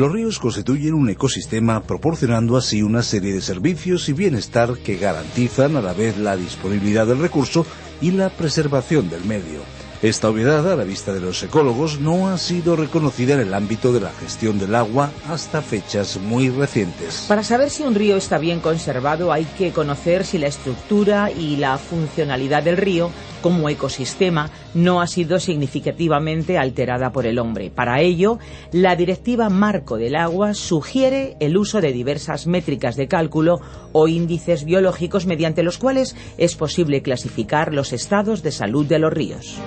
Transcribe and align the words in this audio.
Los 0.00 0.12
ríos 0.12 0.38
constituyen 0.38 0.94
un 0.94 1.10
ecosistema 1.10 1.82
proporcionando 1.82 2.56
así 2.56 2.82
una 2.82 3.02
serie 3.02 3.34
de 3.34 3.42
servicios 3.42 4.08
y 4.08 4.14
bienestar 4.14 4.78
que 4.78 4.96
garantizan 4.96 5.76
a 5.76 5.82
la 5.82 5.92
vez 5.92 6.16
la 6.16 6.38
disponibilidad 6.38 7.06
del 7.06 7.18
recurso 7.18 7.66
y 8.00 8.12
la 8.12 8.30
preservación 8.30 9.10
del 9.10 9.22
medio. 9.26 9.60
Esta 10.02 10.30
obviedad, 10.30 10.66
a 10.72 10.76
la 10.76 10.84
vista 10.84 11.12
de 11.12 11.20
los 11.20 11.42
ecólogos, 11.42 12.00
no 12.00 12.28
ha 12.28 12.38
sido 12.38 12.74
reconocida 12.74 13.34
en 13.34 13.40
el 13.40 13.52
ámbito 13.52 13.92
de 13.92 14.00
la 14.00 14.10
gestión 14.12 14.58
del 14.58 14.74
agua 14.74 15.10
hasta 15.28 15.60
fechas 15.60 16.18
muy 16.18 16.48
recientes. 16.48 17.26
Para 17.28 17.42
saber 17.42 17.68
si 17.68 17.82
un 17.82 17.94
río 17.94 18.16
está 18.16 18.38
bien 18.38 18.60
conservado 18.60 19.30
hay 19.30 19.44
que 19.44 19.72
conocer 19.72 20.24
si 20.24 20.38
la 20.38 20.46
estructura 20.46 21.30
y 21.30 21.56
la 21.56 21.76
funcionalidad 21.76 22.62
del 22.62 22.78
río 22.78 23.10
como 23.42 23.68
ecosistema 23.68 24.50
no 24.74 25.00
ha 25.00 25.06
sido 25.06 25.38
significativamente 25.38 26.58
alterada 26.58 27.12
por 27.12 27.26
el 27.26 27.38
hombre. 27.38 27.70
Para 27.70 28.00
ello, 28.00 28.38
la 28.72 28.96
Directiva 28.96 29.48
Marco 29.48 29.96
del 29.96 30.16
Agua 30.16 30.54
sugiere 30.54 31.36
el 31.40 31.56
uso 31.56 31.80
de 31.80 31.92
diversas 31.92 32.46
métricas 32.46 32.96
de 32.96 33.08
cálculo 33.08 33.60
o 33.92 34.08
índices 34.08 34.64
biológicos 34.64 35.26
mediante 35.26 35.62
los 35.62 35.78
cuales 35.78 36.16
es 36.38 36.54
posible 36.54 37.02
clasificar 37.02 37.74
los 37.74 37.92
estados 37.92 38.42
de 38.42 38.52
salud 38.52 38.86
de 38.86 38.98
los 38.98 39.12
ríos. 39.12 39.58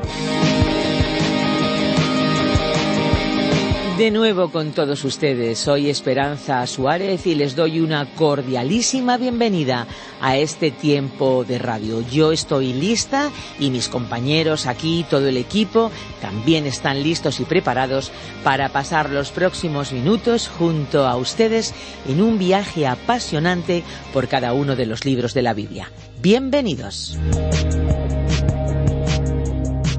De 4.04 4.12
nuevo 4.12 4.50
con 4.50 4.72
todos 4.72 5.06
ustedes, 5.06 5.60
soy 5.60 5.90
Esperanza 5.90 6.68
Suárez 6.68 7.26
y 7.26 7.36
les 7.36 7.56
doy 7.56 7.80
una 7.80 8.06
cordialísima 8.16 9.18
bienvenida 9.18 9.88
a 10.20 10.36
este 10.36 10.72
tiempo 10.72 11.46
de 11.48 11.58
radio. 11.58 12.02
Yo 12.02 12.34
estoy 12.34 12.74
lista 12.74 13.32
y 13.60 13.70
mis 13.70 13.88
compañeros 13.90 14.66
aquí, 14.66 15.06
todo 15.10 15.28
el 15.28 15.38
equipo, 15.38 15.90
también 16.22 16.66
están 16.66 17.02
listos 17.02 17.40
y 17.40 17.46
preparados 17.46 18.12
para 18.44 18.70
pasar 18.70 19.10
los 19.10 19.32
próximos 19.32 19.94
minutos 19.94 20.50
junto 20.50 21.08
a 21.08 21.16
ustedes 21.16 21.74
en 22.06 22.22
un 22.22 22.40
viaje 22.40 22.88
apasionante 22.88 23.84
por 24.12 24.28
cada 24.28 24.52
uno 24.52 24.76
de 24.76 24.88
los 24.88 25.06
libros 25.06 25.36
de 25.36 25.44
la 25.44 25.54
Biblia. 25.54 25.92
Bienvenidos. 26.20 27.16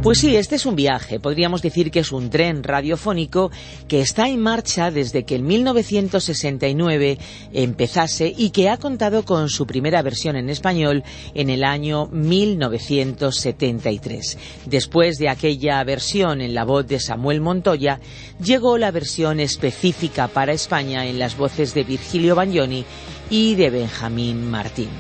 Pues 0.05 0.19
sí, 0.19 0.37
este 0.37 0.55
es 0.57 0.67
un 0.67 0.77
viaje, 0.77 1.19
podríamos 1.19 1.63
decir 1.63 1.91
que 1.91 2.01
es 2.01 2.13
un 2.13 2.29
tren 2.29 2.63
radiofónico 2.63 3.51
que 3.89 4.03
está 4.03 4.29
en 4.29 4.39
marcha 4.39 4.91
desde 4.91 5.25
que 5.25 5.37
en 5.37 5.47
1969 5.47 7.17
empezase 7.55 8.31
y 8.37 8.51
que 8.51 8.69
ha 8.69 8.77
contado 8.77 9.25
con 9.25 9.49
su 9.49 9.67
primera 9.67 10.03
versión 10.03 10.37
en 10.37 10.51
español 10.51 11.05
en 11.33 11.49
el 11.49 11.65
año 11.65 12.09
1973. 12.09 14.37
Después 14.67 15.17
de 15.17 15.31
aquella 15.31 15.83
versión 15.85 16.43
en 16.43 16.53
la 16.53 16.65
voz 16.65 16.87
de 16.87 17.01
Samuel 17.01 17.41
Montoya, 17.41 17.99
llegó 18.45 18.77
la 18.77 18.91
versión 18.91 19.41
específica 19.41 20.29
para 20.29 20.53
España 20.53 21.07
en 21.07 21.19
las 21.19 21.39
voces 21.39 21.73
de 21.73 21.83
Virgilio 21.83 22.35
Bagnoni 22.35 22.85
y 23.31 23.55
de 23.55 23.71
Benjamín 23.71 24.51
Martín. 24.51 24.91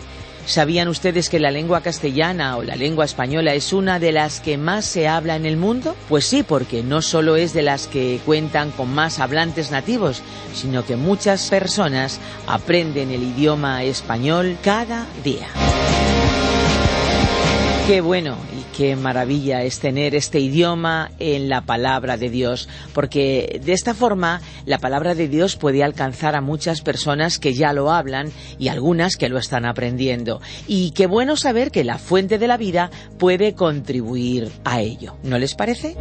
¿Sabían 0.46 0.88
ustedes 0.88 1.30
que 1.30 1.40
la 1.40 1.50
lengua 1.50 1.80
castellana 1.80 2.56
o 2.58 2.62
la 2.62 2.76
lengua 2.76 3.06
española 3.06 3.54
es 3.54 3.72
una 3.72 3.98
de 3.98 4.12
las 4.12 4.40
que 4.40 4.58
más 4.58 4.84
se 4.84 5.08
habla 5.08 5.36
en 5.36 5.46
el 5.46 5.56
mundo? 5.56 5.96
Pues 6.08 6.26
sí, 6.26 6.42
porque 6.42 6.82
no 6.82 7.00
solo 7.00 7.36
es 7.36 7.54
de 7.54 7.62
las 7.62 7.86
que 7.86 8.20
cuentan 8.26 8.70
con 8.70 8.94
más 8.94 9.20
hablantes 9.20 9.70
nativos, 9.70 10.22
sino 10.54 10.84
que 10.84 10.96
muchas 10.96 11.48
personas 11.48 12.20
aprenden 12.46 13.10
el 13.10 13.22
idioma 13.22 13.84
español 13.84 14.58
cada 14.62 15.06
día. 15.24 15.48
Qué 17.86 18.00
bueno 18.00 18.36
qué 18.76 18.96
maravilla 18.96 19.62
es 19.62 19.78
tener 19.78 20.14
este 20.14 20.40
idioma 20.40 21.10
en 21.18 21.48
la 21.48 21.62
palabra 21.62 22.16
de 22.16 22.28
Dios, 22.28 22.68
porque 22.92 23.60
de 23.64 23.72
esta 23.72 23.94
forma 23.94 24.40
la 24.66 24.78
palabra 24.78 25.14
de 25.14 25.28
Dios 25.28 25.56
puede 25.56 25.84
alcanzar 25.84 26.34
a 26.34 26.40
muchas 26.40 26.80
personas 26.82 27.38
que 27.38 27.54
ya 27.54 27.72
lo 27.72 27.92
hablan 27.92 28.32
y 28.58 28.68
algunas 28.68 29.16
que 29.16 29.28
lo 29.28 29.38
están 29.38 29.64
aprendiendo. 29.64 30.40
Y 30.66 30.90
qué 30.90 31.06
bueno 31.06 31.36
saber 31.36 31.70
que 31.70 31.84
la 31.84 31.98
fuente 31.98 32.38
de 32.38 32.48
la 32.48 32.56
vida 32.56 32.90
puede 33.18 33.54
contribuir 33.54 34.50
a 34.64 34.80
ello. 34.80 35.16
¿No 35.22 35.38
les 35.38 35.54
parece? 35.54 35.96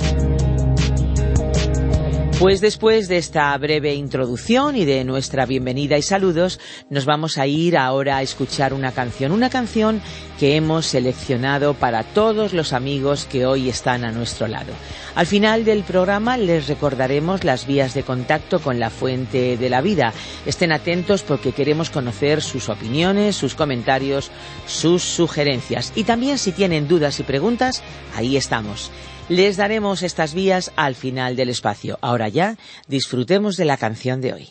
Pues 2.39 2.59
después 2.59 3.07
de 3.07 3.17
esta 3.17 3.57
breve 3.57 3.93
introducción 3.93 4.75
y 4.75 4.83
de 4.83 5.05
nuestra 5.05 5.45
bienvenida 5.45 5.97
y 5.97 6.01
saludos, 6.01 6.59
nos 6.89 7.05
vamos 7.05 7.37
a 7.37 7.47
ir 7.47 7.77
ahora 7.77 8.17
a 8.17 8.21
escuchar 8.21 8.73
una 8.73 8.91
canción, 8.91 9.31
una 9.31 9.49
canción 9.49 10.01
que 10.39 10.57
hemos 10.57 10.87
seleccionado 10.87 11.73
para 11.73 12.03
todos 12.03 12.51
los 12.51 12.73
amigos 12.73 13.25
que 13.25 13.45
hoy 13.45 13.69
están 13.69 14.03
a 14.03 14.11
nuestro 14.11 14.47
lado. 14.47 14.73
Al 15.15 15.25
final 15.25 15.63
del 15.63 15.83
programa 15.83 16.35
les 16.37 16.67
recordaremos 16.67 17.43
las 17.43 17.65
vías 17.65 17.93
de 17.93 18.03
contacto 18.03 18.59
con 18.59 18.79
la 18.79 18.89
fuente 18.89 19.55
de 19.55 19.69
la 19.69 19.81
vida. 19.81 20.11
Estén 20.45 20.73
atentos 20.73 21.21
porque 21.21 21.53
queremos 21.53 21.91
conocer 21.91 22.41
sus 22.41 22.67
opiniones, 22.67 23.37
sus 23.37 23.55
comentarios, 23.55 24.31
sus 24.65 25.03
sugerencias. 25.03 25.93
Y 25.95 26.03
también 26.03 26.37
si 26.37 26.51
tienen 26.51 26.87
dudas 26.87 27.19
y 27.19 27.23
preguntas, 27.23 27.83
ahí 28.15 28.35
estamos. 28.35 28.91
Les 29.29 29.55
daremos 29.55 30.03
estas 30.03 30.33
vías 30.33 30.71
al 30.75 30.95
final 30.95 31.35
del 31.37 31.49
espacio. 31.49 31.97
Ahora 32.01 32.27
ya, 32.27 32.57
disfrutemos 32.87 33.55
de 33.55 33.65
la 33.65 33.77
canción 33.77 34.19
de 34.19 34.33
hoy. 34.33 34.49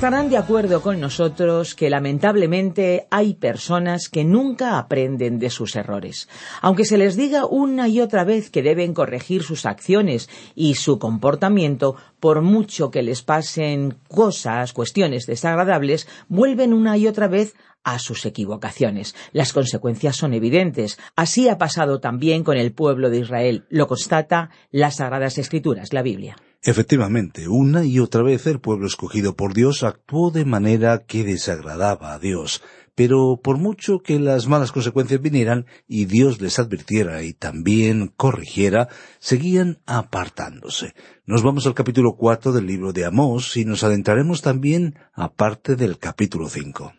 Estarán 0.00 0.30
de 0.30 0.38
acuerdo 0.38 0.80
con 0.80 0.98
nosotros 0.98 1.74
que 1.74 1.90
lamentablemente 1.90 3.06
hay 3.10 3.34
personas 3.34 4.08
que 4.08 4.24
nunca 4.24 4.78
aprenden 4.78 5.38
de 5.38 5.50
sus 5.50 5.76
errores. 5.76 6.26
Aunque 6.62 6.86
se 6.86 6.96
les 6.96 7.18
diga 7.18 7.44
una 7.44 7.86
y 7.86 8.00
otra 8.00 8.24
vez 8.24 8.48
que 8.48 8.62
deben 8.62 8.94
corregir 8.94 9.42
sus 9.42 9.66
acciones 9.66 10.30
y 10.54 10.76
su 10.76 10.98
comportamiento, 10.98 11.96
por 12.18 12.40
mucho 12.40 12.90
que 12.90 13.02
les 13.02 13.20
pasen 13.20 13.98
cosas, 14.08 14.72
cuestiones 14.72 15.26
desagradables, 15.26 16.08
vuelven 16.30 16.72
una 16.72 16.96
y 16.96 17.06
otra 17.06 17.28
vez 17.28 17.54
a 17.84 17.98
sus 17.98 18.24
equivocaciones. 18.24 19.14
Las 19.32 19.52
consecuencias 19.52 20.16
son 20.16 20.32
evidentes. 20.32 20.98
Así 21.14 21.50
ha 21.50 21.58
pasado 21.58 22.00
también 22.00 22.42
con 22.42 22.56
el 22.56 22.72
pueblo 22.72 23.10
de 23.10 23.18
Israel. 23.18 23.66
Lo 23.68 23.86
constata 23.86 24.48
las 24.70 24.96
Sagradas 24.96 25.36
Escrituras, 25.36 25.92
la 25.92 26.00
Biblia. 26.00 26.38
Efectivamente, 26.62 27.48
una 27.48 27.86
y 27.86 28.00
otra 28.00 28.22
vez 28.22 28.46
el 28.46 28.60
pueblo 28.60 28.86
escogido 28.86 29.34
por 29.34 29.54
Dios 29.54 29.82
actuó 29.82 30.30
de 30.30 30.44
manera 30.44 31.06
que 31.06 31.24
desagradaba 31.24 32.12
a 32.12 32.18
Dios, 32.18 32.62
pero 32.94 33.40
por 33.42 33.56
mucho 33.56 34.00
que 34.00 34.18
las 34.18 34.46
malas 34.46 34.70
consecuencias 34.70 35.22
vinieran 35.22 35.64
y 35.88 36.04
Dios 36.04 36.42
les 36.42 36.58
advirtiera 36.58 37.22
y 37.22 37.32
también 37.32 38.08
corrigiera, 38.08 38.88
seguían 39.20 39.78
apartándose. 39.86 40.92
Nos 41.24 41.42
vamos 41.42 41.66
al 41.66 41.72
capítulo 41.72 42.14
cuatro 42.14 42.52
del 42.52 42.66
libro 42.66 42.92
de 42.92 43.06
Amós 43.06 43.56
y 43.56 43.64
nos 43.64 43.82
adentraremos 43.82 44.42
también 44.42 44.96
a 45.14 45.32
parte 45.32 45.76
del 45.76 45.96
capítulo 45.96 46.50
cinco. 46.50 46.92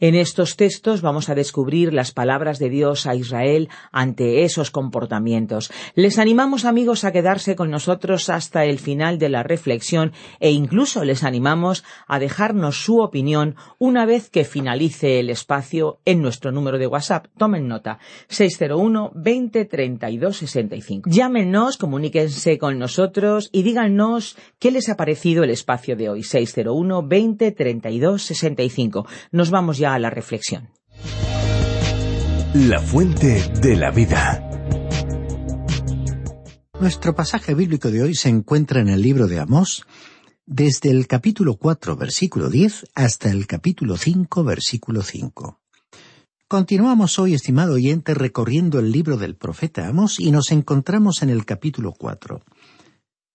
En 0.00 0.14
estos 0.14 0.56
textos 0.56 1.02
vamos 1.02 1.28
a 1.28 1.34
descubrir 1.34 1.92
las 1.92 2.12
palabras 2.12 2.58
de 2.58 2.68
Dios 2.68 3.06
a 3.06 3.14
Israel 3.14 3.68
ante 3.92 4.44
esos 4.44 4.70
comportamientos. 4.70 5.70
Les 5.94 6.18
animamos 6.18 6.64
amigos 6.64 7.04
a 7.04 7.12
quedarse 7.12 7.54
con 7.54 7.70
nosotros 7.70 8.28
hasta 8.28 8.64
el 8.64 8.78
final 8.78 9.18
de 9.18 9.28
la 9.28 9.42
reflexión 9.42 10.12
e 10.40 10.50
incluso 10.50 11.04
les 11.04 11.22
animamos 11.22 11.84
a 12.08 12.18
dejarnos 12.18 12.84
su 12.84 13.00
opinión 13.00 13.56
una 13.78 14.04
vez 14.04 14.30
que 14.30 14.44
finalice 14.44 15.20
el 15.20 15.30
espacio 15.30 16.00
en 16.04 16.22
nuestro 16.22 16.50
número 16.50 16.78
de 16.78 16.86
WhatsApp. 16.86 17.26
Tomen 17.38 17.68
nota. 17.68 17.98
601 18.28 19.12
20 19.14 19.64
32 19.64 20.36
65. 20.36 21.10
Llámenos, 21.10 21.76
comuníquense 21.76 22.58
con 22.58 22.78
nosotros 22.78 23.48
y 23.52 23.62
díganos 23.62 24.36
qué 24.58 24.70
les 24.70 24.88
ha 24.88 24.96
parecido 24.96 25.44
el 25.44 25.50
espacio 25.50 25.96
de 25.96 26.08
hoy. 26.08 26.22
601 26.22 27.06
20 27.06 27.52
32 27.52 28.22
65. 28.22 29.06
Nos 29.30 29.50
vamos 29.50 29.78
ya 29.78 29.83
a 29.92 29.98
la 29.98 30.08
reflexión. 30.08 30.70
La 32.54 32.80
fuente 32.80 33.52
de 33.60 33.76
la 33.76 33.90
vida. 33.90 34.48
Nuestro 36.80 37.14
pasaje 37.14 37.54
bíblico 37.54 37.90
de 37.90 38.02
hoy 38.02 38.14
se 38.14 38.28
encuentra 38.28 38.80
en 38.80 38.88
el 38.88 39.02
libro 39.02 39.26
de 39.26 39.40
Amós, 39.40 39.84
desde 40.46 40.90
el 40.90 41.06
capítulo 41.06 41.56
4, 41.56 41.96
versículo 41.96 42.48
10, 42.48 42.86
hasta 42.94 43.30
el 43.30 43.46
capítulo 43.46 43.96
5, 43.96 44.44
versículo 44.44 45.02
5. 45.02 45.60
Continuamos 46.46 47.18
hoy, 47.18 47.34
estimado 47.34 47.74
oyente, 47.74 48.14
recorriendo 48.14 48.78
el 48.78 48.92
libro 48.92 49.16
del 49.16 49.34
profeta 49.34 49.88
Amós 49.88 50.20
y 50.20 50.30
nos 50.30 50.52
encontramos 50.52 51.22
en 51.22 51.30
el 51.30 51.44
capítulo 51.44 51.92
4. 51.92 52.42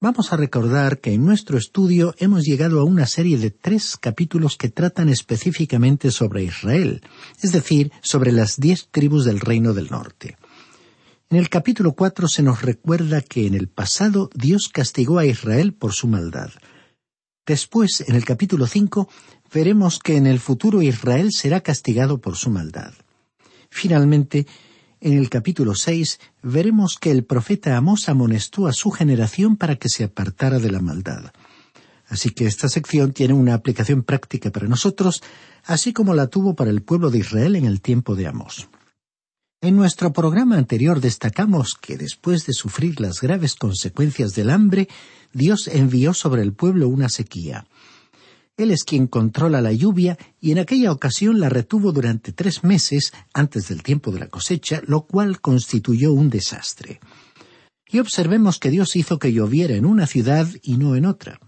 Vamos 0.01 0.31
a 0.31 0.37
recordar 0.37 1.01
que 1.01 1.11
en 1.11 1.25
nuestro 1.25 1.57
estudio 1.57 2.15
hemos 2.19 2.45
llegado 2.45 2.79
a 2.79 2.85
una 2.85 3.05
serie 3.05 3.37
de 3.37 3.51
tres 3.51 3.97
capítulos 3.97 4.55
que 4.55 4.69
tratan 4.69 5.09
específicamente 5.09 6.09
sobre 6.09 6.45
Israel, 6.45 7.01
es 7.43 7.51
decir, 7.51 7.91
sobre 8.01 8.31
las 8.31 8.55
diez 8.55 8.87
tribus 8.91 9.25
del 9.25 9.41
reino 9.41 9.73
del 9.73 9.89
norte. 9.89 10.37
En 11.29 11.35
el 11.35 11.49
capítulo 11.49 11.91
cuatro 11.95 12.29
se 12.29 12.41
nos 12.41 12.61
recuerda 12.61 13.19
que 13.21 13.45
en 13.45 13.55
el 13.55 13.67
pasado 13.67 14.29
Dios 14.33 14.69
castigó 14.69 15.19
a 15.19 15.25
Israel 15.25 15.73
por 15.73 15.91
su 15.91 16.07
maldad. 16.07 16.51
Después, 17.45 18.05
en 18.07 18.15
el 18.15 18.23
capítulo 18.23 18.67
cinco, 18.67 19.09
veremos 19.53 19.99
que 19.99 20.15
en 20.15 20.27
el 20.27 20.39
futuro 20.39 20.81
Israel 20.81 21.33
será 21.33 21.59
castigado 21.59 22.21
por 22.21 22.37
su 22.37 22.49
maldad. 22.49 22.93
Finalmente, 23.69 24.47
en 25.01 25.17
el 25.17 25.29
capítulo 25.29 25.75
seis 25.75 26.19
veremos 26.43 26.97
que 26.99 27.11
el 27.11 27.23
profeta 27.23 27.77
Amós 27.77 28.09
amonestó 28.09 28.67
a 28.67 28.73
su 28.73 28.91
generación 28.91 29.55
para 29.55 29.75
que 29.75 29.89
se 29.89 30.03
apartara 30.03 30.59
de 30.59 30.71
la 30.71 30.81
maldad. 30.81 31.31
Así 32.07 32.31
que 32.31 32.47
esta 32.47 32.67
sección 32.67 33.13
tiene 33.13 33.33
una 33.33 33.53
aplicación 33.53 34.03
práctica 34.03 34.49
para 34.49 34.67
nosotros, 34.67 35.21
así 35.63 35.93
como 35.93 36.15
la 36.15 36.27
tuvo 36.27 36.55
para 36.55 36.71
el 36.71 36.81
pueblo 36.81 37.11
de 37.11 37.19
Israel 37.19 37.55
en 37.55 37.65
el 37.65 37.81
tiempo 37.81 38.15
de 38.15 38.27
Amós. 38.27 38.67
En 39.61 39.75
nuestro 39.75 40.13
programa 40.13 40.57
anterior 40.57 41.01
destacamos 41.01 41.75
que 41.75 41.97
después 41.97 42.45
de 42.45 42.53
sufrir 42.53 43.01
las 43.01 43.19
graves 43.19 43.55
consecuencias 43.55 44.33
del 44.33 44.49
hambre, 44.49 44.87
Dios 45.33 45.67
envió 45.67 46.13
sobre 46.13 46.41
el 46.41 46.53
pueblo 46.53 46.87
una 46.87 47.09
sequía. 47.09 47.67
Él 48.59 48.71
es 48.71 48.83
quien 48.83 49.07
controla 49.07 49.61
la 49.61 49.71
lluvia 49.71 50.17
y 50.41 50.51
en 50.51 50.59
aquella 50.59 50.91
ocasión 50.91 51.39
la 51.39 51.47
retuvo 51.47 51.93
durante 51.93 52.33
tres 52.33 52.65
meses 52.65 53.13
antes 53.33 53.69
del 53.69 53.83
tiempo 53.83 54.11
de 54.11 54.19
la 54.19 54.27
cosecha, 54.27 54.81
lo 54.85 55.03
cual 55.03 55.39
constituyó 55.39 56.11
un 56.11 56.29
desastre. 56.29 56.99
Y 57.87 57.99
observemos 57.99 58.59
que 58.59 58.69
Dios 58.69 58.97
hizo 58.97 59.17
que 59.17 59.31
lloviera 59.31 59.75
en 59.75 59.85
una 59.85 60.07
ciudad 60.07 60.45
y 60.61 60.75
no 60.75 60.97
en 60.97 61.05
otra. 61.05 61.39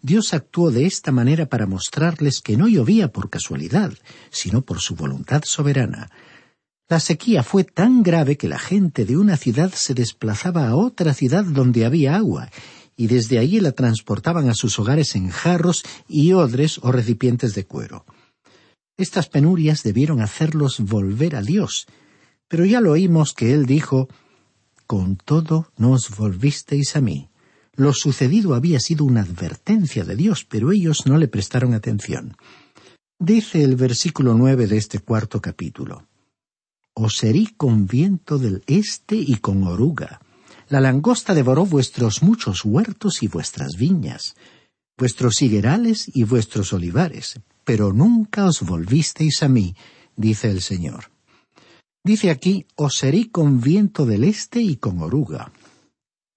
Dios 0.00 0.32
actuó 0.32 0.70
de 0.70 0.86
esta 0.86 1.12
manera 1.12 1.50
para 1.50 1.66
mostrarles 1.66 2.40
que 2.40 2.56
no 2.56 2.66
llovía 2.66 3.12
por 3.12 3.28
casualidad, 3.28 3.92
sino 4.30 4.62
por 4.62 4.80
su 4.80 4.96
voluntad 4.96 5.42
soberana. 5.44 6.08
La 6.88 6.98
sequía 6.98 7.42
fue 7.42 7.64
tan 7.64 8.02
grave 8.02 8.38
que 8.38 8.48
la 8.48 8.58
gente 8.58 9.04
de 9.04 9.18
una 9.18 9.36
ciudad 9.36 9.70
se 9.74 9.92
desplazaba 9.92 10.66
a 10.66 10.76
otra 10.76 11.12
ciudad 11.12 11.44
donde 11.44 11.84
había 11.84 12.16
agua, 12.16 12.48
y 12.96 13.06
desde 13.06 13.38
allí 13.38 13.60
la 13.60 13.72
transportaban 13.72 14.48
a 14.48 14.54
sus 14.54 14.78
hogares 14.78 15.14
en 15.16 15.28
jarros 15.28 15.82
y 16.08 16.32
odres 16.32 16.78
o 16.82 16.92
recipientes 16.92 17.54
de 17.54 17.64
cuero. 17.64 18.04
Estas 18.96 19.28
penurias 19.28 19.82
debieron 19.82 20.20
hacerlos 20.20 20.80
volver 20.80 21.36
a 21.36 21.42
Dios, 21.42 21.86
pero 22.48 22.64
ya 22.64 22.80
lo 22.80 22.92
oímos 22.92 23.32
que 23.32 23.54
él 23.54 23.66
dijo 23.66 24.08
Con 24.86 25.16
todo 25.16 25.72
no 25.76 25.92
os 25.92 26.14
volvisteis 26.16 26.96
a 26.96 27.00
mí. 27.00 27.28
Lo 27.74 27.94
sucedido 27.94 28.54
había 28.54 28.78
sido 28.80 29.06
una 29.06 29.22
advertencia 29.22 30.04
de 30.04 30.14
Dios, 30.14 30.44
pero 30.44 30.72
ellos 30.72 31.06
no 31.06 31.16
le 31.16 31.28
prestaron 31.28 31.72
atención. 31.72 32.36
Dice 33.18 33.64
el 33.64 33.76
versículo 33.76 34.34
nueve 34.34 34.66
de 34.66 34.76
este 34.76 34.98
cuarto 34.98 35.40
capítulo 35.40 36.06
Os 36.92 37.24
herí 37.24 37.54
con 37.56 37.86
viento 37.86 38.38
del 38.38 38.62
este 38.66 39.16
y 39.16 39.36
con 39.36 39.62
oruga 39.62 40.20
la 40.72 40.80
langosta 40.80 41.34
devoró 41.34 41.66
vuestros 41.66 42.22
muchos 42.22 42.64
huertos 42.64 43.22
y 43.22 43.28
vuestras 43.28 43.76
viñas, 43.76 44.36
vuestros 44.96 45.42
higuerales 45.42 46.10
y 46.14 46.24
vuestros 46.24 46.72
olivares, 46.72 47.40
pero 47.62 47.92
nunca 47.92 48.46
os 48.46 48.62
volvisteis 48.62 49.42
a 49.42 49.48
mí, 49.48 49.76
dice 50.16 50.50
el 50.50 50.62
Señor. 50.62 51.10
Dice 52.02 52.30
aquí, 52.30 52.64
os 52.74 53.04
herí 53.04 53.26
con 53.26 53.60
viento 53.60 54.06
del 54.06 54.24
este 54.24 54.62
y 54.62 54.76
con 54.76 55.02
oruga. 55.02 55.52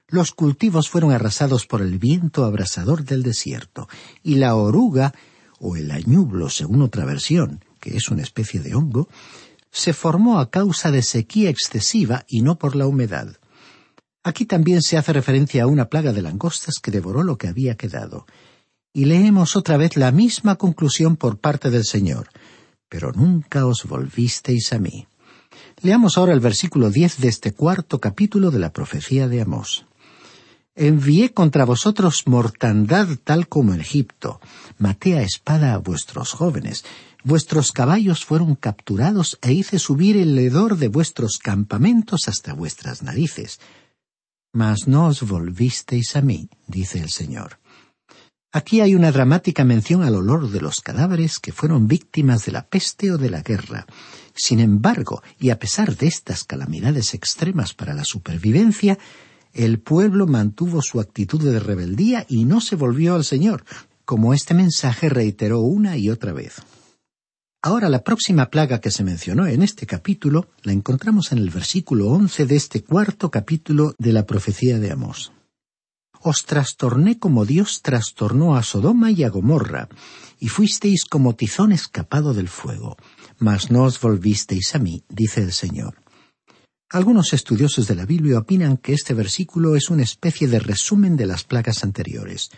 Los 0.10 0.34
cultivos 0.34 0.90
fueron 0.90 1.14
arrasados 1.14 1.66
por 1.66 1.82
el 1.82 1.98
viento 1.98 2.44
abrasador 2.44 3.06
del 3.06 3.24
desierto, 3.24 3.88
y 4.22 4.36
la 4.36 4.56
oruga, 4.56 5.14
o 5.60 5.78
el 5.78 5.92
añublo 5.92 6.50
según 6.50 6.82
otra 6.82 7.06
versión, 7.06 7.64
que 7.80 7.96
es 7.96 8.10
una 8.10 8.24
especie 8.24 8.60
de 8.60 8.76
hongo, 8.76 9.08
se 9.72 9.94
formó 9.94 10.40
a 10.40 10.50
causa 10.50 10.92
de 10.92 11.04
sequía 11.04 11.50
excesiva 11.50 12.26
y 12.28 12.42
no 12.42 12.58
por 12.58 12.76
la 12.76 12.86
humedad. 12.86 13.38
Aquí 14.26 14.48
también 14.48 14.82
se 14.82 14.98
hace 14.98 15.14
referencia 15.14 15.62
a 15.62 15.68
una 15.68 15.86
plaga 15.86 16.12
de 16.12 16.24
langostas 16.24 16.80
que 16.82 16.90
devoró 16.90 17.22
lo 17.22 17.38
que 17.38 17.48
había 17.48 17.76
quedado. 17.76 18.26
Y 18.92 19.06
leemos 19.06 19.56
otra 19.56 19.78
vez 19.78 19.98
la 19.98 20.12
misma 20.12 20.56
conclusión 20.56 21.16
por 21.16 21.38
parte 21.38 21.70
del 21.70 21.86
Señor. 21.86 22.30
Pero 22.90 23.12
nunca 23.12 23.68
os 23.68 23.86
volvisteis 23.86 24.74
a 24.74 24.80
mí. 24.80 25.06
Leamos 25.84 26.18
ahora 26.18 26.34
el 26.34 26.40
versículo 26.40 26.90
diez 26.90 27.20
de 27.20 27.28
este 27.28 27.54
cuarto 27.54 28.02
capítulo 28.02 28.50
de 28.50 28.58
la 28.58 28.74
profecía 28.74 29.28
de 29.28 29.42
Amós. 29.42 29.86
Envié 30.74 31.32
contra 31.32 31.64
vosotros 31.64 32.24
mortandad 32.26 33.08
tal 33.24 33.48
como 33.48 33.76
en 33.76 33.82
Egipto. 33.82 34.42
Maté 34.80 35.20
a 35.20 35.22
espada 35.22 35.76
a 35.76 35.78
vuestros 35.78 36.32
jóvenes. 36.32 36.84
Vuestros 37.24 37.72
caballos 37.72 38.26
fueron 38.26 38.56
capturados 38.56 39.38
e 39.44 39.54
hice 39.54 39.78
subir 39.78 40.18
el 40.18 40.36
hedor 40.40 40.78
de 40.78 40.88
vuestros 40.88 41.38
campamentos 41.38 42.28
hasta 42.28 42.54
vuestras 42.54 43.04
narices 43.04 43.60
mas 44.56 44.88
no 44.88 45.08
os 45.12 45.22
volvisteis 45.22 46.16
a 46.16 46.22
mí, 46.22 46.50
dice 46.66 46.98
el 47.00 47.10
Señor. 47.10 47.60
Aquí 48.54 48.80
hay 48.80 48.96
una 48.96 49.12
dramática 49.12 49.66
mención 49.66 50.02
al 50.02 50.16
olor 50.16 50.50
de 50.50 50.62
los 50.62 50.80
cadáveres 50.80 51.40
que 51.40 51.52
fueron 51.52 51.90
víctimas 51.90 52.46
de 52.46 52.54
la 52.54 52.66
peste 52.66 53.12
o 53.12 53.18
de 53.18 53.30
la 53.30 53.42
guerra. 53.42 53.86
Sin 54.34 54.62
embargo, 54.62 55.22
y 55.38 55.50
a 55.50 55.60
pesar 55.60 55.98
de 55.98 56.08
estas 56.08 56.46
calamidades 56.46 57.14
extremas 57.14 57.74
para 57.74 57.94
la 57.94 58.06
supervivencia, 58.06 58.98
el 59.54 59.80
pueblo 59.80 60.26
mantuvo 60.26 60.82
su 60.82 61.02
actitud 61.02 61.44
de 61.44 61.60
rebeldía 61.60 62.26
y 62.30 62.46
no 62.46 62.62
se 62.62 62.78
volvió 62.78 63.16
al 63.16 63.26
Señor, 63.26 63.66
como 64.06 64.34
este 64.34 64.54
mensaje 64.54 65.10
reiteró 65.10 65.60
una 65.60 65.98
y 65.98 66.10
otra 66.10 66.32
vez. 66.32 66.62
Ahora 67.66 67.90
la 67.90 68.04
próxima 68.04 68.52
plaga 68.52 68.80
que 68.80 68.92
se 68.92 69.04
mencionó 69.04 69.48
en 69.48 69.64
este 69.64 69.88
capítulo 69.88 70.50
la 70.62 70.72
encontramos 70.72 71.32
en 71.32 71.40
el 71.40 71.50
versículo 71.50 72.10
once 72.10 72.46
de 72.46 72.56
este 72.56 72.84
cuarto 72.84 73.32
capítulo 73.32 73.96
de 73.98 74.14
la 74.14 74.28
profecía 74.28 74.78
de 74.78 74.92
Amós. 74.92 75.32
os 76.22 76.46
trastorné 76.46 77.18
como 77.18 77.44
Dios 77.44 77.82
trastornó 77.82 78.56
a 78.56 78.62
Sodoma 78.62 79.10
y 79.10 79.24
a 79.24 79.30
Gomorra, 79.30 79.90
y 80.40 80.50
fuisteis 80.50 81.06
como 81.06 81.34
tizón 81.34 81.72
escapado 81.72 82.36
del 82.36 82.50
fuego, 82.50 82.98
mas 83.40 83.72
no 83.72 83.82
os 83.86 84.00
volvisteis 84.00 84.76
a 84.76 84.80
mí, 84.80 85.04
dice 85.10 85.42
el 85.42 85.52
Señor. 85.52 85.96
Algunos 86.92 87.34
estudiosos 87.34 87.88
de 87.88 87.96
la 87.96 88.06
Biblia 88.06 88.38
opinan 88.38 88.78
que 88.78 88.94
este 88.94 89.16
versículo 89.16 89.76
es 89.76 89.90
una 89.90 90.04
especie 90.04 90.48
de 90.48 90.60
resumen 90.60 91.18
de 91.18 91.26
las 91.26 91.44
plagas 91.44 91.84
anteriores. 91.84 92.52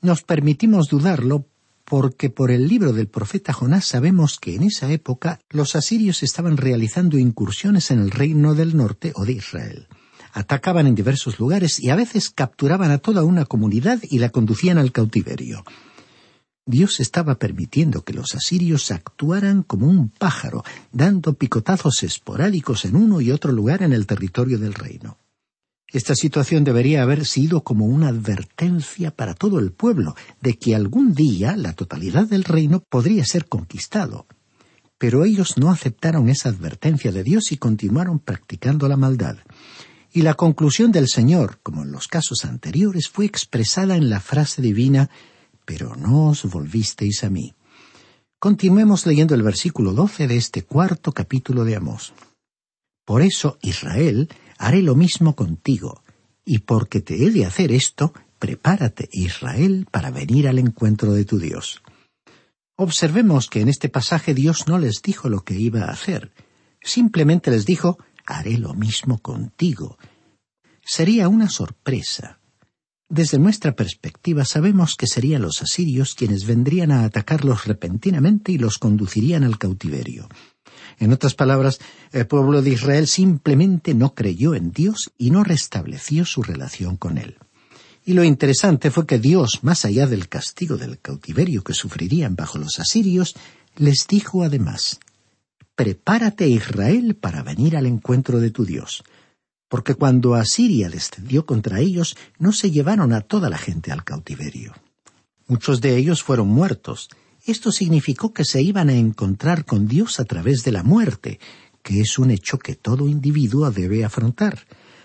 Nos 0.00 0.22
permitimos 0.22 0.86
dudarlo 0.86 1.48
porque 1.84 2.30
por 2.30 2.50
el 2.50 2.68
libro 2.68 2.92
del 2.92 3.08
profeta 3.08 3.52
Jonás 3.52 3.86
sabemos 3.86 4.38
que 4.38 4.54
en 4.54 4.62
esa 4.62 4.90
época 4.90 5.40
los 5.50 5.76
asirios 5.76 6.22
estaban 6.22 6.56
realizando 6.56 7.18
incursiones 7.18 7.90
en 7.90 8.00
el 8.00 8.10
reino 8.10 8.54
del 8.54 8.76
norte 8.76 9.12
o 9.14 9.24
de 9.24 9.32
Israel. 9.32 9.88
Atacaban 10.32 10.86
en 10.86 10.94
diversos 10.94 11.38
lugares 11.38 11.78
y 11.78 11.90
a 11.90 11.96
veces 11.96 12.30
capturaban 12.30 12.90
a 12.90 12.98
toda 12.98 13.24
una 13.24 13.44
comunidad 13.44 14.00
y 14.02 14.18
la 14.18 14.30
conducían 14.30 14.78
al 14.78 14.92
cautiverio. 14.92 15.64
Dios 16.64 17.00
estaba 17.00 17.34
permitiendo 17.34 18.02
que 18.02 18.12
los 18.12 18.34
asirios 18.34 18.90
actuaran 18.92 19.62
como 19.62 19.86
un 19.88 20.08
pájaro, 20.10 20.62
dando 20.92 21.34
picotazos 21.34 22.02
esporádicos 22.04 22.84
en 22.84 22.96
uno 22.96 23.20
y 23.20 23.32
otro 23.32 23.52
lugar 23.52 23.82
en 23.82 23.92
el 23.92 24.06
territorio 24.06 24.58
del 24.58 24.74
reino. 24.74 25.18
Esta 25.92 26.14
situación 26.14 26.64
debería 26.64 27.02
haber 27.02 27.26
sido 27.26 27.62
como 27.62 27.86
una 27.86 28.08
advertencia 28.08 29.10
para 29.10 29.34
todo 29.34 29.58
el 29.58 29.72
pueblo 29.72 30.14
de 30.40 30.54
que 30.54 30.74
algún 30.74 31.14
día 31.14 31.56
la 31.56 31.74
totalidad 31.74 32.26
del 32.26 32.44
reino 32.44 32.80
podría 32.80 33.24
ser 33.24 33.46
conquistado. 33.46 34.26
Pero 34.98 35.24
ellos 35.24 35.58
no 35.58 35.70
aceptaron 35.70 36.28
esa 36.28 36.48
advertencia 36.48 37.12
de 37.12 37.22
Dios 37.22 37.52
y 37.52 37.58
continuaron 37.58 38.18
practicando 38.18 38.88
la 38.88 38.96
maldad. 38.96 39.36
Y 40.12 40.22
la 40.22 40.34
conclusión 40.34 40.92
del 40.92 41.08
Señor, 41.08 41.58
como 41.62 41.82
en 41.82 41.92
los 41.92 42.08
casos 42.08 42.44
anteriores, 42.44 43.08
fue 43.08 43.26
expresada 43.26 43.96
en 43.96 44.10
la 44.10 44.20
frase 44.20 44.62
divina 44.62 45.10
pero 45.64 45.96
no 45.96 46.28
os 46.28 46.44
volvisteis 46.44 47.24
a 47.24 47.30
mí. 47.30 47.54
Continuemos 48.38 49.06
leyendo 49.06 49.34
el 49.34 49.42
versículo 49.42 49.92
doce 49.92 50.26
de 50.26 50.36
este 50.36 50.62
cuarto 50.64 51.12
capítulo 51.12 51.64
de 51.64 51.76
Amós. 51.76 52.12
Por 53.04 53.22
eso, 53.22 53.58
Israel, 53.62 54.28
haré 54.62 54.80
lo 54.80 54.94
mismo 54.94 55.34
contigo, 55.34 56.04
y 56.44 56.58
porque 56.60 57.00
te 57.00 57.24
he 57.24 57.30
de 57.32 57.44
hacer 57.44 57.72
esto, 57.72 58.14
prepárate, 58.38 59.08
Israel, 59.10 59.88
para 59.90 60.12
venir 60.12 60.46
al 60.46 60.60
encuentro 60.60 61.12
de 61.12 61.24
tu 61.24 61.40
Dios. 61.40 61.82
Observemos 62.76 63.48
que 63.48 63.60
en 63.60 63.68
este 63.68 63.88
pasaje 63.88 64.34
Dios 64.34 64.68
no 64.68 64.78
les 64.78 65.02
dijo 65.02 65.28
lo 65.28 65.40
que 65.40 65.54
iba 65.54 65.82
a 65.82 65.90
hacer, 65.90 66.30
simplemente 66.80 67.50
les 67.50 67.66
dijo, 67.66 67.98
haré 68.24 68.56
lo 68.56 68.72
mismo 68.72 69.18
contigo. 69.18 69.98
Sería 70.84 71.28
una 71.28 71.48
sorpresa, 71.48 72.38
desde 73.08 73.38
nuestra 73.38 73.72
perspectiva 73.72 74.44
sabemos 74.44 74.94
que 74.94 75.08
serían 75.08 75.42
los 75.42 75.60
asirios 75.60 76.14
quienes 76.14 76.46
vendrían 76.46 76.92
a 76.92 77.04
atacarlos 77.04 77.66
repentinamente 77.66 78.52
y 78.52 78.58
los 78.58 78.78
conducirían 78.78 79.42
al 79.42 79.58
cautiverio. 79.58 80.28
En 80.98 81.12
otras 81.12 81.34
palabras, 81.34 81.80
el 82.12 82.26
pueblo 82.26 82.62
de 82.62 82.70
Israel 82.70 83.06
simplemente 83.06 83.94
no 83.94 84.14
creyó 84.14 84.54
en 84.54 84.72
Dios 84.72 85.10
y 85.18 85.30
no 85.30 85.44
restableció 85.44 86.24
su 86.24 86.42
relación 86.42 86.96
con 86.96 87.18
Él. 87.18 87.36
Y 88.04 88.14
lo 88.14 88.24
interesante 88.24 88.90
fue 88.90 89.06
que 89.06 89.18
Dios, 89.18 89.60
más 89.62 89.84
allá 89.84 90.06
del 90.06 90.28
castigo 90.28 90.76
del 90.76 90.98
cautiverio 90.98 91.62
que 91.62 91.74
sufrirían 91.74 92.34
bajo 92.34 92.58
los 92.58 92.80
asirios, 92.80 93.34
les 93.76 94.06
dijo 94.08 94.42
además, 94.42 94.98
Prepárate 95.74 96.48
Israel 96.48 97.14
para 97.14 97.42
venir 97.42 97.76
al 97.76 97.86
encuentro 97.86 98.40
de 98.40 98.50
tu 98.50 98.64
Dios 98.64 99.04
porque 99.72 99.94
cuando 99.94 100.34
Asiria 100.34 100.90
descendió 100.90 101.46
contra 101.46 101.80
ellos, 101.80 102.14
no 102.38 102.52
se 102.52 102.70
llevaron 102.70 103.14
a 103.14 103.22
toda 103.22 103.48
la 103.48 103.56
gente 103.56 103.90
al 103.90 104.04
cautiverio. 104.04 104.74
Muchos 105.46 105.80
de 105.80 105.96
ellos 105.96 106.22
fueron 106.22 106.48
muertos. 106.48 107.08
Esto 107.44 107.72
significó 107.72 108.32
que 108.32 108.44
se 108.44 108.62
iban 108.62 108.88
a 108.88 108.94
encontrar 108.94 109.64
con 109.64 109.88
Dios 109.88 110.20
a 110.20 110.24
través 110.24 110.62
de 110.62 110.70
la 110.70 110.84
muerte, 110.84 111.40
que 111.82 112.00
es 112.00 112.18
un 112.18 112.30
hecho 112.30 112.58
que 112.58 112.76
todo 112.76 113.08
individuo 113.08 113.70
debe 113.72 114.04
afrontar. 114.04 114.64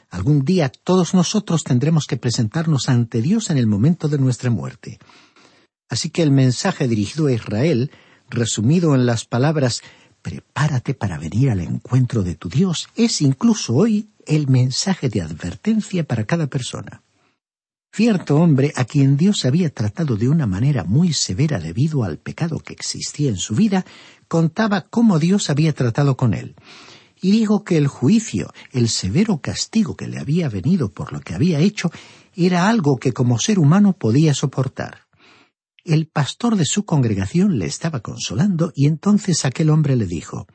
Algún 0.10 0.46
día 0.46 0.70
todos 0.70 1.16
nosotros 1.16 1.64
tendremos 1.64 2.06
que 2.06 2.18
presentarnos 2.18 2.90
ante 2.90 3.22
Dios 3.22 3.50
en 3.50 3.58
el 3.58 3.66
momento 3.66 4.08
de 4.08 4.20
nuestra 4.20 4.52
muerte. 4.52 5.00
Así 5.90 6.12
que 6.12 6.22
el 6.22 6.32
mensaje 6.32 6.88
dirigido 6.88 7.28
a 7.28 7.32
Israel, 7.32 7.92
resumido 8.30 8.94
en 8.94 9.08
las 9.08 9.26
palabras 9.26 9.82
prepárate 10.22 10.94
para 10.94 11.18
venir 11.18 11.50
al 11.50 11.62
encuentro 11.62 12.22
de 12.22 12.36
tu 12.36 12.50
Dios, 12.50 12.90
es 12.96 13.22
incluso 13.22 13.74
hoy 13.74 14.10
el 14.26 14.48
mensaje 14.48 15.10
de 15.10 15.22
advertencia 15.22 16.04
para 16.04 16.26
cada 16.26 16.48
persona. 16.48 17.02
Cierto 17.92 18.38
hombre 18.38 18.74
a 18.76 18.86
quien 18.86 19.18
Dios 19.18 19.46
había 19.46 19.70
tratado 19.70 20.18
de 20.18 20.30
una 20.30 20.46
manera 20.46 20.84
muy 20.84 21.14
severa 21.14 21.60
debido 21.60 22.04
al 22.04 22.20
pecado 22.20 22.60
que 22.60 22.74
existía 22.74 23.30
en 23.30 23.38
su 23.38 23.56
vida, 23.56 23.86
contaba 24.28 24.82
cómo 24.82 25.20
Dios 25.20 25.50
había 25.50 25.74
tratado 25.74 26.16
con 26.16 26.34
él. 26.34 26.56
Y 27.20 27.32
dijo 27.32 27.64
que 27.64 27.78
el 27.78 27.88
juicio, 27.88 28.54
el 28.72 28.90
severo 28.90 29.40
castigo 29.42 29.96
que 29.96 30.08
le 30.08 30.20
había 30.20 30.50
venido 30.50 30.92
por 30.92 31.12
lo 31.12 31.22
que 31.22 31.34
había 31.34 31.60
hecho, 31.60 31.90
era 32.36 32.70
algo 32.70 32.98
que 32.98 33.14
como 33.14 33.40
ser 33.40 33.58
humano 33.58 33.94
podía 33.94 34.36
soportar. 34.36 35.08
El 35.84 36.08
pastor 36.08 36.56
de 36.56 36.66
su 36.66 36.86
congregación 36.86 37.58
le 37.58 37.66
estaba 37.66 38.02
consolando 38.02 38.72
y 38.76 38.86
entonces 38.86 39.46
aquel 39.46 39.72
hombre 39.72 39.96
le 39.96 40.06
dijo 40.06 40.46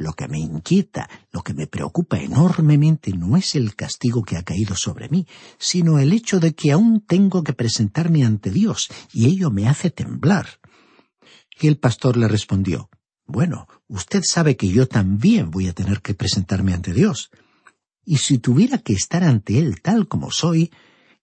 Lo 0.00 0.14
que 0.14 0.28
me 0.28 0.38
inquieta, 0.38 1.10
lo 1.30 1.42
que 1.42 1.52
me 1.52 1.66
preocupa 1.66 2.18
enormemente 2.18 3.12
no 3.12 3.36
es 3.36 3.54
el 3.54 3.76
castigo 3.76 4.22
que 4.22 4.38
ha 4.38 4.42
caído 4.42 4.74
sobre 4.74 5.10
mí, 5.10 5.26
sino 5.58 5.98
el 5.98 6.14
hecho 6.14 6.40
de 6.40 6.54
que 6.54 6.72
aún 6.72 7.04
tengo 7.06 7.44
que 7.44 7.52
presentarme 7.52 8.24
ante 8.24 8.50
Dios, 8.50 8.88
y 9.12 9.26
ello 9.26 9.50
me 9.50 9.68
hace 9.68 9.90
temblar. 9.90 10.58
Y 11.60 11.68
el 11.68 11.76
pastor 11.76 12.16
le 12.16 12.28
respondió 12.28 12.88
Bueno, 13.26 13.68
usted 13.88 14.22
sabe 14.24 14.56
que 14.56 14.68
yo 14.68 14.88
también 14.88 15.50
voy 15.50 15.68
a 15.68 15.74
tener 15.74 16.00
que 16.00 16.14
presentarme 16.14 16.72
ante 16.72 16.94
Dios. 16.94 17.30
Y 18.02 18.16
si 18.16 18.38
tuviera 18.38 18.78
que 18.78 18.94
estar 18.94 19.22
ante 19.22 19.58
Él 19.58 19.82
tal 19.82 20.08
como 20.08 20.30
soy, 20.30 20.72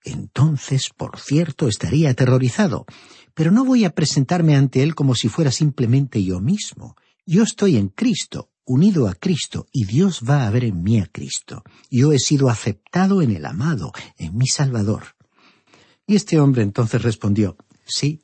entonces, 0.03 0.91
por 0.95 1.19
cierto, 1.19 1.67
estaría 1.67 2.11
aterrorizado. 2.11 2.85
Pero 3.33 3.49
no 3.49 3.65
voy 3.65 3.85
a 3.85 3.95
presentarme 3.95 4.55
ante 4.55 4.83
Él 4.83 4.93
como 4.93 5.15
si 5.15 5.29
fuera 5.29 5.51
simplemente 5.51 6.23
yo 6.23 6.39
mismo. 6.39 6.95
Yo 7.25 7.41
estoy 7.41 7.77
en 7.77 7.89
Cristo, 7.89 8.51
unido 8.67 9.07
a 9.07 9.15
Cristo, 9.15 9.67
y 9.71 9.85
Dios 9.85 10.21
va 10.27 10.45
a 10.45 10.49
ver 10.51 10.65
en 10.65 10.83
mí 10.83 10.99
a 10.99 11.07
Cristo. 11.07 11.63
Yo 11.89 12.11
he 12.11 12.19
sido 12.19 12.49
aceptado 12.49 13.21
en 13.21 13.31
el 13.31 13.45
amado, 13.45 13.91
en 14.17 14.37
mi 14.37 14.47
Salvador. 14.47 15.15
Y 16.05 16.15
este 16.15 16.39
hombre 16.39 16.61
entonces 16.61 17.01
respondió, 17.01 17.57
sí, 17.85 18.21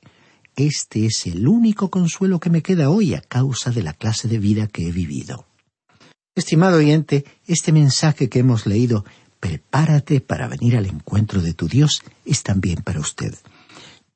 este 0.56 1.06
es 1.08 1.26
el 1.26 1.48
único 1.48 1.90
consuelo 1.90 2.40
que 2.40 2.50
me 2.50 2.62
queda 2.62 2.90
hoy 2.90 3.16
a 3.16 3.22
causa 3.22 3.72
de 3.72 3.84
la 3.84 3.94
clase 3.94 4.28
de 4.28 4.38
vida 4.38 4.68
que 4.68 4.88
he 4.88 4.92
vivido. 4.92 5.48
Estimado 6.36 6.78
oyente, 6.78 7.26
este 7.48 7.72
mensaje 7.72 8.30
que 8.30 8.40
hemos 8.40 8.66
leído, 8.66 9.06
prepárate 9.40 10.22
para 10.22 10.48
venir 10.48 10.78
al 10.78 10.86
encuentro 10.86 11.42
de 11.42 11.54
tu 11.54 11.68
Dios, 11.68 12.04
es 12.26 12.44
también 12.44 12.82
para 12.84 13.00
usted 13.00 13.34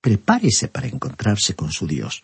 prepárese 0.07 0.69
para 0.69 0.87
encontrarse 0.87 1.53
con 1.53 1.71
su 1.71 1.85
Dios. 1.85 2.21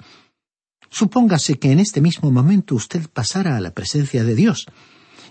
Supóngase 0.93 1.57
que 1.57 1.71
en 1.71 1.79
este 1.79 2.01
mismo 2.01 2.29
momento 2.29 2.75
usted 2.75 3.09
pasara 3.09 3.57
a 3.57 3.61
la 3.61 3.71
presencia 3.71 4.23
de 4.23 4.35
Dios, 4.35 4.67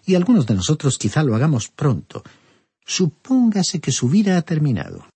y 0.05 0.17
algunos 0.17 0.45
de 0.47 0.57
nosotros 0.57 0.99
quizá 0.99 1.23
lo 1.23 1.37
hagamos 1.37 1.69
pronto. 1.69 2.25
Supóngase 2.85 3.81
que 3.81 3.93
su 3.93 4.09
vida 4.09 4.37
ha 4.37 4.43
terminado, 4.43 5.07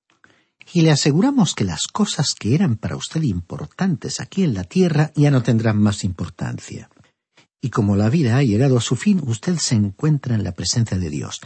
y 0.72 0.82
le 0.82 0.92
aseguramos 0.92 1.56
que 1.56 1.64
las 1.64 1.88
cosas 1.88 2.36
que 2.36 2.54
eran 2.54 2.76
para 2.76 2.94
usted 2.94 3.22
importantes 3.22 4.20
aquí 4.20 4.44
en 4.44 4.54
la 4.54 4.62
tierra 4.62 5.10
ya 5.16 5.32
no 5.32 5.42
tendrán 5.42 5.82
más 5.82 6.04
importancia. 6.04 6.90
Y 7.60 7.70
como 7.70 7.96
la 7.96 8.08
vida 8.08 8.36
ha 8.36 8.44
llegado 8.44 8.78
a 8.78 8.80
su 8.80 8.94
fin, 8.94 9.20
usted 9.26 9.56
se 9.56 9.74
encuentra 9.74 10.36
en 10.36 10.44
la 10.44 10.52
presencia 10.52 10.96
de 10.96 11.10
Dios. 11.10 11.40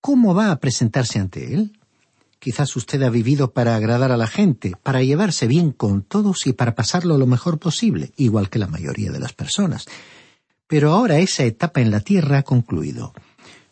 ¿Cómo 0.00 0.34
va 0.34 0.50
a 0.50 0.58
presentarse 0.58 1.20
ante 1.20 1.54
Él? 1.54 1.77
Quizás 2.38 2.76
usted 2.76 3.02
ha 3.02 3.10
vivido 3.10 3.52
para 3.52 3.74
agradar 3.74 4.12
a 4.12 4.16
la 4.16 4.28
gente, 4.28 4.74
para 4.82 5.02
llevarse 5.02 5.46
bien 5.48 5.72
con 5.72 6.02
todos 6.02 6.46
y 6.46 6.52
para 6.52 6.74
pasarlo 6.74 7.18
lo 7.18 7.26
mejor 7.26 7.58
posible, 7.58 8.12
igual 8.16 8.48
que 8.48 8.60
la 8.60 8.68
mayoría 8.68 9.10
de 9.10 9.18
las 9.18 9.32
personas. 9.32 9.86
Pero 10.68 10.92
ahora 10.92 11.18
esa 11.18 11.44
etapa 11.44 11.80
en 11.80 11.90
la 11.90 12.00
tierra 12.00 12.38
ha 12.38 12.42
concluido. 12.42 13.12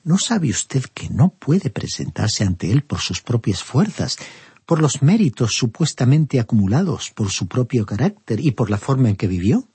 ¿No 0.03 0.19
sabe 0.19 0.51
usted 0.51 0.83
que 0.95 1.09
no 1.11 1.31
puede 1.31 1.71
presentarse 1.71 2.45
ante 2.45 2.73
él 2.73 2.83
por 2.83 3.01
sus 3.01 3.23
propias 3.23 3.63
fuerzas, 3.63 4.17
por 4.65 4.81
los 4.81 5.03
méritos 5.03 5.53
supuestamente 5.53 6.41
acumulados, 6.41 7.11
por 7.11 7.31
su 7.31 7.47
propio 7.47 7.87
carácter 7.87 8.41
y 8.41 8.51
por 8.51 8.71
la 8.71 8.79
forma 8.79 9.09
en 9.09 9.17
que 9.17 9.29
vivió? 9.29 9.69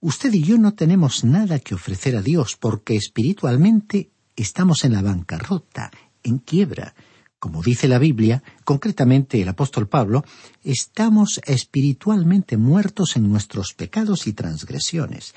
Usted 0.00 0.32
y 0.32 0.42
yo 0.42 0.58
no 0.58 0.74
tenemos 0.74 1.24
nada 1.24 1.58
que 1.58 1.74
ofrecer 1.74 2.16
a 2.16 2.22
Dios 2.22 2.56
porque 2.56 2.96
espiritualmente 2.96 4.10
estamos 4.36 4.84
en 4.84 4.92
la 4.92 5.02
bancarrota, 5.02 5.90
en 6.22 6.38
quiebra, 6.38 6.94
como 7.38 7.62
dice 7.62 7.88
la 7.88 7.98
Biblia, 7.98 8.42
concretamente 8.64 9.40
el 9.40 9.48
apóstol 9.48 9.88
Pablo, 9.88 10.24
estamos 10.64 11.40
espiritualmente 11.46 12.56
muertos 12.56 13.16
en 13.16 13.28
nuestros 13.28 13.74
pecados 13.74 14.26
y 14.26 14.32
transgresiones. 14.32 15.34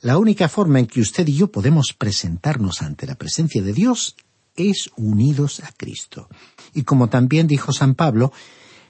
La 0.00 0.18
única 0.18 0.48
forma 0.48 0.80
en 0.80 0.86
que 0.86 1.00
usted 1.00 1.26
y 1.28 1.36
yo 1.36 1.50
podemos 1.50 1.94
presentarnos 1.96 2.82
ante 2.82 3.06
la 3.06 3.14
presencia 3.14 3.62
de 3.62 3.72
Dios 3.72 4.16
es 4.56 4.90
unidos 4.96 5.60
a 5.60 5.72
Cristo. 5.72 6.28
Y 6.74 6.82
como 6.82 7.08
también 7.08 7.46
dijo 7.46 7.72
San 7.72 7.94
Pablo, 7.94 8.32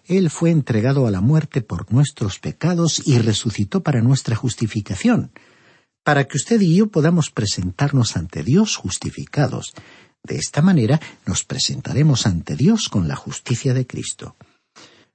Él 0.04 0.30
fue 0.30 0.50
entregado 0.50 1.06
a 1.06 1.10
la 1.10 1.20
muerte 1.20 1.62
por 1.62 1.92
nuestros 1.92 2.38
pecados 2.38 3.02
y 3.06 3.18
resucitó 3.18 3.82
para 3.82 4.02
nuestra 4.02 4.36
justificación, 4.36 5.32
para 6.02 6.24
que 6.24 6.36
usted 6.36 6.60
y 6.60 6.76
yo 6.76 6.88
podamos 6.88 7.30
presentarnos 7.30 8.16
ante 8.16 8.42
Dios 8.42 8.76
justificados. 8.76 9.72
De 10.24 10.36
esta 10.36 10.62
manera 10.62 11.00
nos 11.26 11.44
presentaremos 11.44 12.26
ante 12.26 12.54
Dios 12.54 12.88
con 12.88 13.08
la 13.08 13.16
justicia 13.16 13.74
de 13.74 13.86
Cristo. 13.86 14.36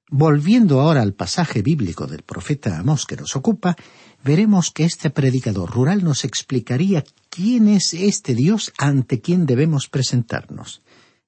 Volviendo 0.10 0.80
ahora 0.80 1.02
al 1.02 1.14
pasaje 1.14 1.62
bíblico 1.62 2.08
del 2.08 2.24
profeta 2.24 2.80
Amós 2.80 3.06
que 3.06 3.18
nos 3.18 3.36
ocupa, 3.36 3.76
veremos 4.24 4.72
que 4.72 4.86
este 4.86 5.10
predicador 5.10 5.70
rural 5.70 6.04
nos 6.04 6.24
explicaría 6.24 7.04
quién 7.30 7.68
es 7.68 7.94
este 7.94 8.36
Dios 8.36 8.72
ante 8.78 9.20
quien 9.20 9.46
debemos 9.46 9.90
presentarnos. 9.90 10.82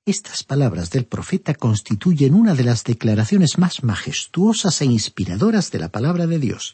Estas 0.06 0.44
palabras 0.44 0.90
del 0.92 1.06
profeta 1.06 1.54
constituyen 1.54 2.34
una 2.34 2.56
de 2.56 2.64
las 2.64 2.84
declaraciones 2.84 3.58
más 3.58 3.84
majestuosas 3.84 4.82
e 4.82 4.86
inspiradoras 4.86 5.72
de 5.72 5.80
la 5.80 5.90
palabra 5.90 6.26
de 6.26 6.40
Dios. 6.40 6.74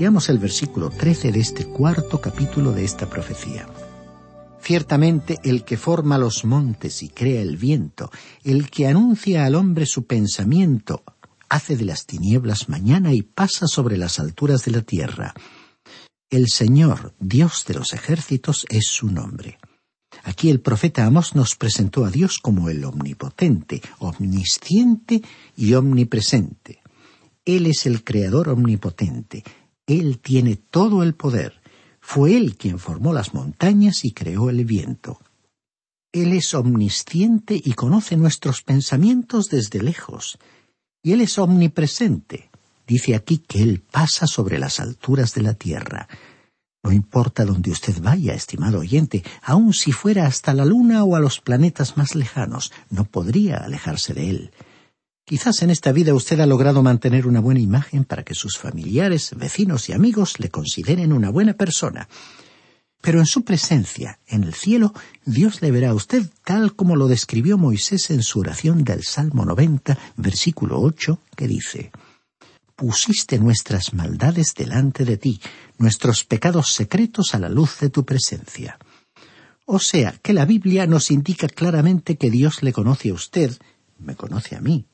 Leamos 0.00 0.30
el 0.30 0.38
versículo 0.38 0.88
13 0.88 1.30
de 1.30 1.40
este 1.40 1.66
cuarto 1.66 2.22
capítulo 2.22 2.72
de 2.72 2.84
esta 2.84 3.10
profecía. 3.10 3.68
Ciertamente 4.62 5.38
el 5.44 5.62
que 5.62 5.76
forma 5.76 6.16
los 6.16 6.46
montes 6.46 7.02
y 7.02 7.10
crea 7.10 7.42
el 7.42 7.58
viento, 7.58 8.10
el 8.42 8.70
que 8.70 8.86
anuncia 8.86 9.44
al 9.44 9.56
hombre 9.56 9.84
su 9.84 10.06
pensamiento, 10.06 11.04
hace 11.50 11.76
de 11.76 11.84
las 11.84 12.06
tinieblas 12.06 12.70
mañana 12.70 13.12
y 13.12 13.20
pasa 13.20 13.66
sobre 13.66 13.98
las 13.98 14.18
alturas 14.18 14.64
de 14.64 14.70
la 14.70 14.80
tierra. 14.80 15.34
El 16.30 16.48
Señor, 16.48 17.12
Dios 17.20 17.66
de 17.68 17.74
los 17.74 17.92
ejércitos, 17.92 18.64
es 18.70 18.86
su 18.86 19.08
nombre. 19.08 19.58
Aquí 20.24 20.48
el 20.48 20.62
profeta 20.62 21.04
Amós 21.04 21.34
nos 21.34 21.56
presentó 21.56 22.06
a 22.06 22.10
Dios 22.10 22.38
como 22.38 22.70
el 22.70 22.82
omnipotente, 22.86 23.82
omnisciente 23.98 25.20
y 25.58 25.74
omnipresente. 25.74 26.80
Él 27.44 27.66
es 27.66 27.84
el 27.84 28.04
creador 28.04 28.48
omnipotente, 28.48 29.44
él 29.98 30.18
tiene 30.18 30.56
todo 30.56 31.02
el 31.02 31.14
poder. 31.14 31.60
Fue 32.00 32.36
Él 32.36 32.56
quien 32.56 32.78
formó 32.78 33.12
las 33.12 33.34
montañas 33.34 34.04
y 34.04 34.12
creó 34.12 34.50
el 34.50 34.64
viento. 34.64 35.20
Él 36.12 36.32
es 36.32 36.54
omnisciente 36.54 37.60
y 37.62 37.72
conoce 37.74 38.16
nuestros 38.16 38.62
pensamientos 38.62 39.48
desde 39.48 39.82
lejos. 39.82 40.38
Y 41.02 41.12
Él 41.12 41.20
es 41.20 41.38
omnipresente. 41.38 42.50
Dice 42.86 43.14
aquí 43.14 43.38
que 43.38 43.62
Él 43.62 43.80
pasa 43.80 44.26
sobre 44.26 44.58
las 44.58 44.80
alturas 44.80 45.34
de 45.34 45.42
la 45.42 45.54
tierra. 45.54 46.08
No 46.82 46.92
importa 46.92 47.44
dónde 47.44 47.70
usted 47.70 48.00
vaya, 48.00 48.34
estimado 48.34 48.80
oyente, 48.80 49.22
aun 49.42 49.72
si 49.74 49.92
fuera 49.92 50.26
hasta 50.26 50.54
la 50.54 50.64
luna 50.64 51.04
o 51.04 51.14
a 51.14 51.20
los 51.20 51.40
planetas 51.40 51.96
más 51.96 52.14
lejanos, 52.14 52.72
no 52.88 53.04
podría 53.04 53.58
alejarse 53.58 54.14
de 54.14 54.30
Él. 54.30 54.50
Quizás 55.24 55.62
en 55.62 55.70
esta 55.70 55.92
vida 55.92 56.14
usted 56.14 56.40
ha 56.40 56.46
logrado 56.46 56.82
mantener 56.82 57.26
una 57.26 57.40
buena 57.40 57.60
imagen 57.60 58.04
para 58.04 58.24
que 58.24 58.34
sus 58.34 58.58
familiares, 58.58 59.34
vecinos 59.36 59.88
y 59.88 59.92
amigos 59.92 60.40
le 60.40 60.50
consideren 60.50 61.12
una 61.12 61.30
buena 61.30 61.54
persona. 61.54 62.08
Pero 63.00 63.18
en 63.18 63.26
su 63.26 63.44
presencia, 63.44 64.18
en 64.26 64.44
el 64.44 64.54
cielo, 64.54 64.92
Dios 65.24 65.62
le 65.62 65.70
verá 65.70 65.90
a 65.90 65.94
usted 65.94 66.28
tal 66.44 66.74
como 66.74 66.96
lo 66.96 67.08
describió 67.08 67.56
Moisés 67.56 68.10
en 68.10 68.22
su 68.22 68.40
oración 68.40 68.84
del 68.84 69.04
Salmo 69.04 69.44
90, 69.44 69.96
versículo 70.16 70.80
8, 70.80 71.18
que 71.34 71.48
dice, 71.48 71.92
Pusiste 72.76 73.38
nuestras 73.38 73.94
maldades 73.94 74.54
delante 74.54 75.04
de 75.04 75.16
ti, 75.16 75.40
nuestros 75.78 76.24
pecados 76.24 76.72
secretos 76.72 77.34
a 77.34 77.38
la 77.38 77.48
luz 77.48 77.78
de 77.80 77.90
tu 77.90 78.04
presencia. 78.04 78.78
O 79.64 79.78
sea, 79.78 80.12
que 80.22 80.32
la 80.32 80.44
Biblia 80.44 80.86
nos 80.86 81.10
indica 81.10 81.46
claramente 81.46 82.16
que 82.16 82.30
Dios 82.30 82.62
le 82.62 82.72
conoce 82.72 83.10
a 83.10 83.14
usted, 83.14 83.56
me 83.98 84.16
conoce 84.16 84.56
a 84.56 84.60
mí, 84.60 84.86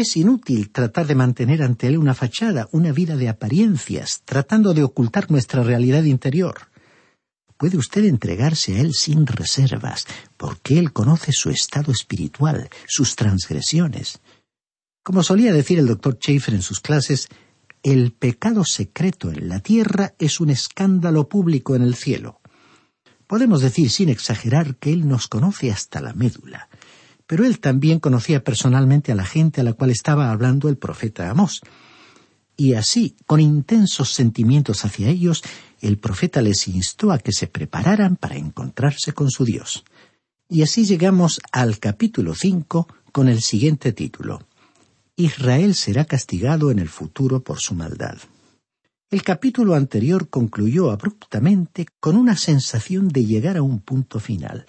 es 0.00 0.16
inútil 0.16 0.70
tratar 0.70 1.06
de 1.06 1.14
mantener 1.14 1.62
ante 1.62 1.86
él 1.86 1.98
una 1.98 2.14
fachada, 2.14 2.68
una 2.72 2.92
vida 2.92 3.16
de 3.16 3.28
apariencias, 3.28 4.22
tratando 4.24 4.72
de 4.72 4.82
ocultar 4.82 5.30
nuestra 5.30 5.62
realidad 5.62 6.04
interior. 6.04 6.70
Puede 7.58 7.76
usted 7.76 8.04
entregarse 8.06 8.76
a 8.76 8.80
él 8.80 8.94
sin 8.94 9.26
reservas, 9.26 10.06
porque 10.38 10.78
él 10.78 10.92
conoce 10.92 11.32
su 11.32 11.50
estado 11.50 11.92
espiritual, 11.92 12.70
sus 12.88 13.16
transgresiones. 13.16 14.20
Como 15.02 15.22
solía 15.22 15.52
decir 15.52 15.78
el 15.78 15.86
doctor 15.86 16.16
Schaefer 16.16 16.54
en 16.54 16.62
sus 16.62 16.80
clases, 16.80 17.28
el 17.82 18.12
pecado 18.12 18.64
secreto 18.64 19.30
en 19.30 19.48
la 19.48 19.60
tierra 19.60 20.14
es 20.18 20.40
un 20.40 20.50
escándalo 20.50 21.28
público 21.28 21.76
en 21.76 21.82
el 21.82 21.96
cielo. 21.96 22.40
Podemos 23.26 23.60
decir 23.60 23.90
sin 23.90 24.08
exagerar 24.08 24.76
que 24.76 24.92
él 24.92 25.06
nos 25.06 25.28
conoce 25.28 25.70
hasta 25.70 26.00
la 26.00 26.14
médula 26.14 26.68
pero 27.26 27.44
él 27.44 27.60
también 27.60 28.00
conocía 28.00 28.44
personalmente 28.44 29.12
a 29.12 29.14
la 29.14 29.24
gente 29.24 29.60
a 29.60 29.64
la 29.64 29.72
cual 29.72 29.90
estaba 29.90 30.30
hablando 30.30 30.68
el 30.68 30.76
profeta 30.76 31.30
Amós. 31.30 31.60
Y 32.56 32.74
así, 32.74 33.16
con 33.26 33.40
intensos 33.40 34.12
sentimientos 34.12 34.84
hacia 34.84 35.08
ellos, 35.08 35.42
el 35.80 35.98
profeta 35.98 36.42
les 36.42 36.68
instó 36.68 37.10
a 37.10 37.18
que 37.18 37.32
se 37.32 37.46
prepararan 37.46 38.16
para 38.16 38.36
encontrarse 38.36 39.12
con 39.12 39.30
su 39.30 39.44
Dios. 39.44 39.84
Y 40.48 40.62
así 40.62 40.84
llegamos 40.84 41.40
al 41.50 41.78
capítulo 41.78 42.34
cinco 42.34 42.86
con 43.10 43.28
el 43.28 43.40
siguiente 43.40 43.92
título. 43.92 44.46
Israel 45.16 45.74
será 45.74 46.04
castigado 46.04 46.70
en 46.70 46.78
el 46.78 46.88
futuro 46.88 47.42
por 47.42 47.58
su 47.58 47.74
maldad. 47.74 48.18
El 49.10 49.22
capítulo 49.22 49.74
anterior 49.74 50.28
concluyó 50.30 50.90
abruptamente 50.90 51.86
con 52.00 52.16
una 52.16 52.36
sensación 52.36 53.08
de 53.08 53.26
llegar 53.26 53.58
a 53.58 53.62
un 53.62 53.80
punto 53.80 54.20
final, 54.20 54.64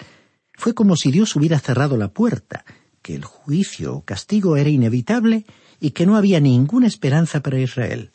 fue 0.54 0.74
como 0.74 0.96
si 0.96 1.12
Dios 1.12 1.36
hubiera 1.36 1.60
cerrado 1.60 1.98
la 1.98 2.10
puerta, 2.10 2.66
que 3.02 3.16
el 3.16 3.26
juicio 3.26 3.96
o 3.96 4.06
castigo 4.06 4.58
era 4.58 4.70
inevitable 4.70 5.46
y 5.80 5.92
que 5.92 6.06
no 6.06 6.16
había 6.16 6.40
ninguna 6.40 6.88
esperanza 6.88 7.42
para 7.42 7.60
Israel. 7.60 8.12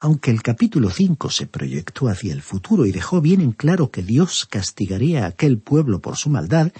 Aunque 0.00 0.30
el 0.30 0.42
capítulo 0.42 0.90
cinco 0.90 1.28
se 1.30 1.46
proyectó 1.46 2.08
hacia 2.08 2.32
el 2.32 2.40
futuro 2.40 2.86
y 2.86 2.92
dejó 2.92 3.20
bien 3.20 3.40
en 3.40 3.52
claro 3.52 3.90
que 3.90 4.02
Dios 4.02 4.46
castigaría 4.48 5.24
a 5.24 5.28
aquel 5.28 5.58
pueblo 5.58 6.00
por 6.00 6.16
su 6.16 6.30
maldad, 6.30 6.72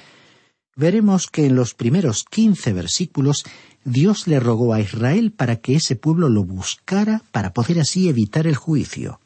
veremos 0.77 1.27
que 1.27 1.47
en 1.47 1.57
los 1.57 1.75
primeros 1.75 2.25
quince 2.25 2.73
versículos 2.73 3.45
Dios 3.85 4.29
le 4.29 4.39
rogó 4.39 4.73
a 4.73 4.81
Israel 4.81 5.33
para 5.33 5.57
que 5.57 5.75
ese 5.75 5.97
pueblo 5.97 6.29
lo 6.29 6.45
buscara 6.45 7.23
para 7.33 7.53
poder 7.53 7.81
así 7.81 8.09
evitar 8.09 8.47
el 8.47 8.55
juicio. 8.55 9.21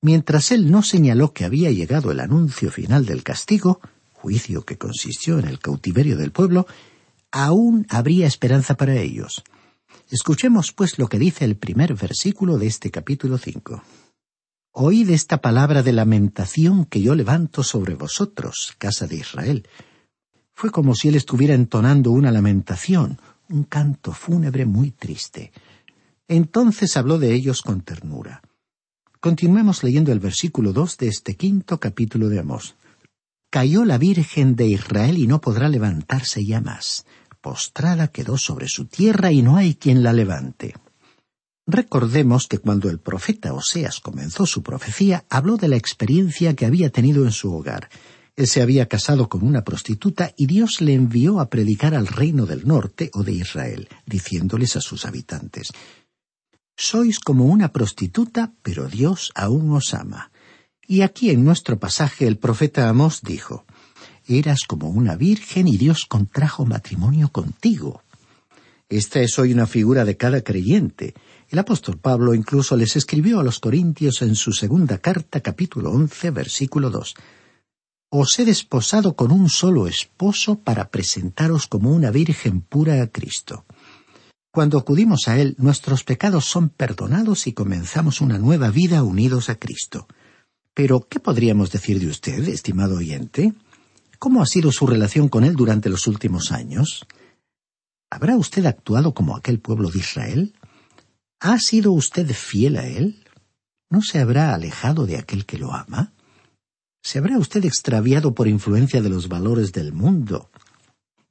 Mientras 0.00 0.52
él 0.52 0.70
no 0.70 0.82
señaló 0.82 1.32
que 1.32 1.44
había 1.44 1.70
llegado 1.72 2.12
el 2.12 2.20
anuncio 2.20 2.70
final 2.70 3.04
del 3.04 3.24
castigo, 3.24 3.80
juicio 4.20 4.64
que 4.64 4.76
consistió 4.76 5.38
en 5.38 5.46
el 5.46 5.58
cautiverio 5.58 6.16
del 6.16 6.30
pueblo, 6.30 6.66
aún 7.30 7.86
habría 7.88 8.26
esperanza 8.26 8.76
para 8.76 8.96
ellos. 8.96 9.42
Escuchemos 10.10 10.72
pues 10.72 10.98
lo 10.98 11.08
que 11.08 11.18
dice 11.18 11.44
el 11.44 11.56
primer 11.56 11.94
versículo 11.94 12.58
de 12.58 12.66
este 12.66 12.90
capítulo 12.90 13.38
cinco. 13.38 13.82
Oíd 14.72 15.10
esta 15.10 15.38
palabra 15.38 15.82
de 15.82 15.92
lamentación 15.92 16.84
que 16.84 17.00
yo 17.00 17.14
levanto 17.14 17.62
sobre 17.62 17.94
vosotros, 17.94 18.74
casa 18.78 19.06
de 19.06 19.16
Israel. 19.16 19.66
Fue 20.52 20.70
como 20.70 20.94
si 20.94 21.08
él 21.08 21.16
estuviera 21.16 21.54
entonando 21.54 22.10
una 22.10 22.30
lamentación, 22.30 23.18
un 23.48 23.64
canto 23.64 24.12
fúnebre 24.12 24.66
muy 24.66 24.90
triste. 24.90 25.52
Entonces 26.28 26.96
habló 26.96 27.18
de 27.18 27.32
ellos 27.34 27.62
con 27.62 27.80
ternura. 27.80 28.42
Continuemos 29.18 29.82
leyendo 29.82 30.12
el 30.12 30.20
versículo 30.20 30.72
dos 30.72 30.96
de 30.98 31.08
este 31.08 31.34
quinto 31.34 31.80
capítulo 31.80 32.28
de 32.28 32.40
Amós. 32.40 32.76
Cayó 33.50 33.84
la 33.84 33.98
Virgen 33.98 34.54
de 34.54 34.68
Israel 34.68 35.18
y 35.18 35.26
no 35.26 35.40
podrá 35.40 35.68
levantarse 35.68 36.46
ya 36.46 36.60
más. 36.60 37.04
Postrada 37.40 38.06
quedó 38.06 38.38
sobre 38.38 38.68
su 38.68 38.86
tierra 38.86 39.32
y 39.32 39.42
no 39.42 39.56
hay 39.56 39.74
quien 39.74 40.04
la 40.04 40.12
levante. 40.12 40.76
Recordemos 41.66 42.46
que 42.46 42.58
cuando 42.58 42.88
el 42.88 43.00
profeta 43.00 43.52
Oseas 43.52 43.98
comenzó 43.98 44.46
su 44.46 44.62
profecía, 44.62 45.24
habló 45.28 45.56
de 45.56 45.66
la 45.66 45.74
experiencia 45.74 46.54
que 46.54 46.64
había 46.64 46.90
tenido 46.90 47.24
en 47.24 47.32
su 47.32 47.52
hogar. 47.52 47.88
Él 48.36 48.46
se 48.46 48.62
había 48.62 48.86
casado 48.86 49.28
con 49.28 49.44
una 49.44 49.64
prostituta 49.64 50.32
y 50.36 50.46
Dios 50.46 50.80
le 50.80 50.94
envió 50.94 51.40
a 51.40 51.50
predicar 51.50 51.96
al 51.96 52.06
reino 52.06 52.46
del 52.46 52.68
norte 52.68 53.10
o 53.14 53.24
de 53.24 53.32
Israel, 53.32 53.88
diciéndoles 54.06 54.76
a 54.76 54.80
sus 54.80 55.04
habitantes 55.06 55.72
Sois 56.76 57.18
como 57.18 57.46
una 57.46 57.72
prostituta, 57.72 58.54
pero 58.62 58.88
Dios 58.88 59.32
aún 59.34 59.72
os 59.72 59.92
ama. 59.92 60.30
Y 60.90 61.02
aquí 61.02 61.30
en 61.30 61.44
nuestro 61.44 61.78
pasaje 61.78 62.26
el 62.26 62.36
profeta 62.36 62.88
Amós 62.88 63.20
dijo, 63.22 63.64
Eras 64.26 64.64
como 64.66 64.88
una 64.88 65.14
virgen 65.14 65.68
y 65.68 65.76
Dios 65.76 66.04
contrajo 66.04 66.66
matrimonio 66.66 67.28
contigo. 67.28 68.02
Esta 68.88 69.20
es 69.20 69.38
hoy 69.38 69.52
una 69.52 69.68
figura 69.68 70.04
de 70.04 70.16
cada 70.16 70.40
creyente. 70.42 71.14
El 71.48 71.60
apóstol 71.60 71.98
Pablo 71.98 72.34
incluso 72.34 72.76
les 72.76 72.96
escribió 72.96 73.38
a 73.38 73.44
los 73.44 73.60
Corintios 73.60 74.20
en 74.22 74.34
su 74.34 74.52
segunda 74.52 74.98
carta 74.98 75.38
capítulo 75.38 75.92
once 75.92 76.32
versículo 76.32 76.90
dos. 76.90 77.14
os 78.10 78.36
he 78.40 78.44
desposado 78.44 79.14
con 79.14 79.30
un 79.30 79.48
solo 79.48 79.86
esposo 79.86 80.58
para 80.58 80.90
presentaros 80.90 81.68
como 81.68 81.92
una 81.92 82.10
virgen 82.10 82.62
pura 82.62 83.00
a 83.00 83.06
Cristo. 83.06 83.64
Cuando 84.50 84.76
acudimos 84.76 85.28
a 85.28 85.38
Él, 85.38 85.54
nuestros 85.58 86.02
pecados 86.02 86.46
son 86.46 86.68
perdonados 86.68 87.46
y 87.46 87.52
comenzamos 87.52 88.20
una 88.20 88.38
nueva 88.38 88.70
vida 88.70 89.04
unidos 89.04 89.50
a 89.50 89.54
Cristo. 89.54 90.08
Pero, 90.74 91.06
¿qué 91.08 91.20
podríamos 91.20 91.70
decir 91.70 91.98
de 91.98 92.06
usted, 92.06 92.48
estimado 92.48 92.96
oyente? 92.96 93.52
¿Cómo 94.18 94.42
ha 94.42 94.46
sido 94.46 94.70
su 94.70 94.86
relación 94.86 95.28
con 95.28 95.44
Él 95.44 95.56
durante 95.56 95.88
los 95.88 96.06
últimos 96.06 96.52
años? 96.52 97.06
¿Habrá 98.10 98.36
usted 98.36 98.66
actuado 98.66 99.14
como 99.14 99.36
aquel 99.36 99.60
pueblo 99.60 99.90
de 99.90 99.98
Israel? 99.98 100.54
¿Ha 101.40 101.58
sido 101.58 101.92
usted 101.92 102.30
fiel 102.32 102.76
a 102.76 102.86
Él? 102.86 103.24
¿No 103.88 104.02
se 104.02 104.20
habrá 104.20 104.54
alejado 104.54 105.06
de 105.06 105.16
aquel 105.16 105.46
que 105.46 105.58
lo 105.58 105.72
ama? 105.72 106.12
¿Se 107.02 107.18
habrá 107.18 107.38
usted 107.38 107.64
extraviado 107.64 108.34
por 108.34 108.46
influencia 108.46 109.00
de 109.00 109.08
los 109.08 109.28
valores 109.28 109.72
del 109.72 109.92
mundo 109.92 110.50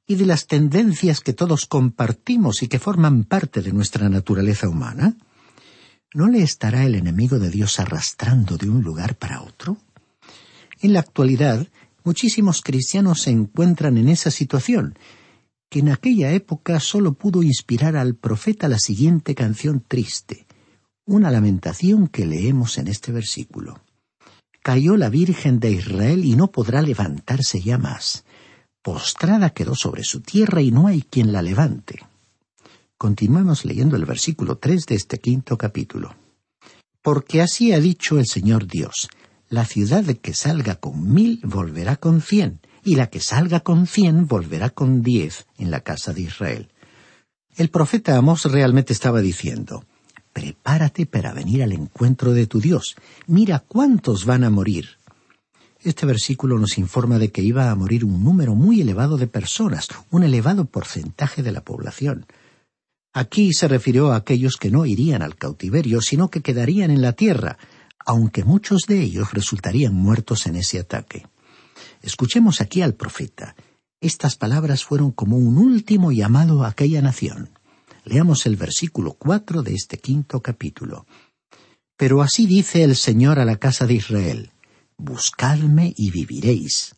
y 0.06 0.16
de 0.16 0.26
las 0.26 0.46
tendencias 0.46 1.20
que 1.20 1.32
todos 1.32 1.66
compartimos 1.66 2.62
y 2.62 2.68
que 2.68 2.80
forman 2.80 3.24
parte 3.24 3.62
de 3.62 3.72
nuestra 3.72 4.08
naturaleza 4.08 4.68
humana? 4.68 5.16
¿No 6.12 6.28
le 6.28 6.42
estará 6.42 6.84
el 6.84 6.94
enemigo 6.94 7.38
de 7.38 7.50
Dios 7.50 7.78
arrastrando 7.78 8.56
de 8.56 8.68
un 8.68 8.82
lugar 8.82 9.16
para 9.16 9.42
otro? 9.42 9.76
En 10.80 10.92
la 10.92 11.00
actualidad, 11.00 11.66
muchísimos 12.04 12.62
cristianos 12.62 13.22
se 13.22 13.30
encuentran 13.30 13.96
en 13.96 14.08
esa 14.08 14.30
situación, 14.30 14.98
que 15.68 15.80
en 15.80 15.90
aquella 15.90 16.32
época 16.32 16.80
sólo 16.80 17.14
pudo 17.14 17.42
inspirar 17.42 17.96
al 17.96 18.16
profeta 18.16 18.68
la 18.68 18.78
siguiente 18.78 19.34
canción 19.34 19.84
triste, 19.86 20.46
una 21.06 21.30
lamentación 21.30 22.08
que 22.08 22.26
leemos 22.26 22.78
en 22.78 22.88
este 22.88 23.12
versículo 23.12 23.80
cayó 24.62 24.96
la 24.96 25.08
Virgen 25.08 25.58
de 25.58 25.72
Israel 25.72 26.24
y 26.24 26.36
no 26.36 26.50
podrá 26.50 26.82
levantarse 26.82 27.60
ya 27.60 27.78
más. 27.78 28.24
Postrada 28.82 29.50
quedó 29.50 29.74
sobre 29.74 30.04
su 30.04 30.20
tierra 30.20 30.62
y 30.62 30.70
no 30.70 30.86
hay 30.86 31.02
quien 31.02 31.32
la 31.32 31.42
levante. 31.42 32.00
Continuamos 33.02 33.64
leyendo 33.64 33.96
el 33.96 34.04
versículo 34.04 34.58
tres 34.58 34.84
de 34.84 34.94
este 34.94 35.20
quinto 35.20 35.56
capítulo. 35.56 36.14
Porque 37.00 37.40
así 37.40 37.72
ha 37.72 37.80
dicho 37.80 38.18
el 38.18 38.26
Señor 38.26 38.66
Dios, 38.66 39.08
la 39.48 39.64
ciudad 39.64 40.04
que 40.04 40.34
salga 40.34 40.74
con 40.74 41.10
mil 41.10 41.40
volverá 41.42 41.96
con 41.96 42.20
cien, 42.20 42.60
y 42.84 42.96
la 42.96 43.06
que 43.06 43.20
salga 43.20 43.60
con 43.60 43.86
cien 43.86 44.26
volverá 44.26 44.68
con 44.68 45.02
diez 45.02 45.46
en 45.56 45.70
la 45.70 45.80
casa 45.80 46.12
de 46.12 46.20
Israel. 46.20 46.68
El 47.56 47.70
profeta 47.70 48.18
Amós 48.18 48.44
realmente 48.44 48.92
estaba 48.92 49.22
diciendo, 49.22 49.86
Prepárate 50.34 51.06
para 51.06 51.32
venir 51.32 51.62
al 51.62 51.72
encuentro 51.72 52.34
de 52.34 52.46
tu 52.46 52.60
Dios. 52.60 52.96
Mira 53.26 53.60
cuántos 53.60 54.26
van 54.26 54.44
a 54.44 54.50
morir. 54.50 54.98
Este 55.82 56.04
versículo 56.04 56.58
nos 56.58 56.76
informa 56.76 57.18
de 57.18 57.32
que 57.32 57.40
iba 57.40 57.70
a 57.70 57.74
morir 57.74 58.04
un 58.04 58.22
número 58.22 58.54
muy 58.54 58.82
elevado 58.82 59.16
de 59.16 59.26
personas, 59.26 59.88
un 60.10 60.22
elevado 60.22 60.66
porcentaje 60.66 61.42
de 61.42 61.52
la 61.52 61.62
población. 61.62 62.26
Aquí 63.12 63.52
se 63.52 63.66
refirió 63.66 64.12
a 64.12 64.16
aquellos 64.16 64.56
que 64.56 64.70
no 64.70 64.86
irían 64.86 65.22
al 65.22 65.36
cautiverio, 65.36 66.00
sino 66.00 66.30
que 66.30 66.42
quedarían 66.42 66.90
en 66.90 67.02
la 67.02 67.12
tierra, 67.12 67.58
aunque 68.06 68.44
muchos 68.44 68.82
de 68.86 69.00
ellos 69.00 69.32
resultarían 69.32 69.94
muertos 69.94 70.46
en 70.46 70.56
ese 70.56 70.78
ataque. 70.78 71.26
Escuchemos 72.02 72.60
aquí 72.60 72.82
al 72.82 72.94
profeta. 72.94 73.56
Estas 74.00 74.36
palabras 74.36 74.84
fueron 74.84 75.10
como 75.10 75.36
un 75.36 75.58
último 75.58 76.12
llamado 76.12 76.64
a 76.64 76.68
aquella 76.68 77.02
nación. 77.02 77.50
Leamos 78.04 78.46
el 78.46 78.56
versículo 78.56 79.14
cuatro 79.14 79.62
de 79.62 79.74
este 79.74 79.98
quinto 79.98 80.40
capítulo. 80.40 81.06
Pero 81.96 82.22
así 82.22 82.46
dice 82.46 82.82
el 82.84 82.96
Señor 82.96 83.38
a 83.38 83.44
la 83.44 83.56
casa 83.56 83.86
de 83.86 83.94
Israel, 83.94 84.52
Buscadme 84.96 85.92
y 85.96 86.10
viviréis. 86.10 86.94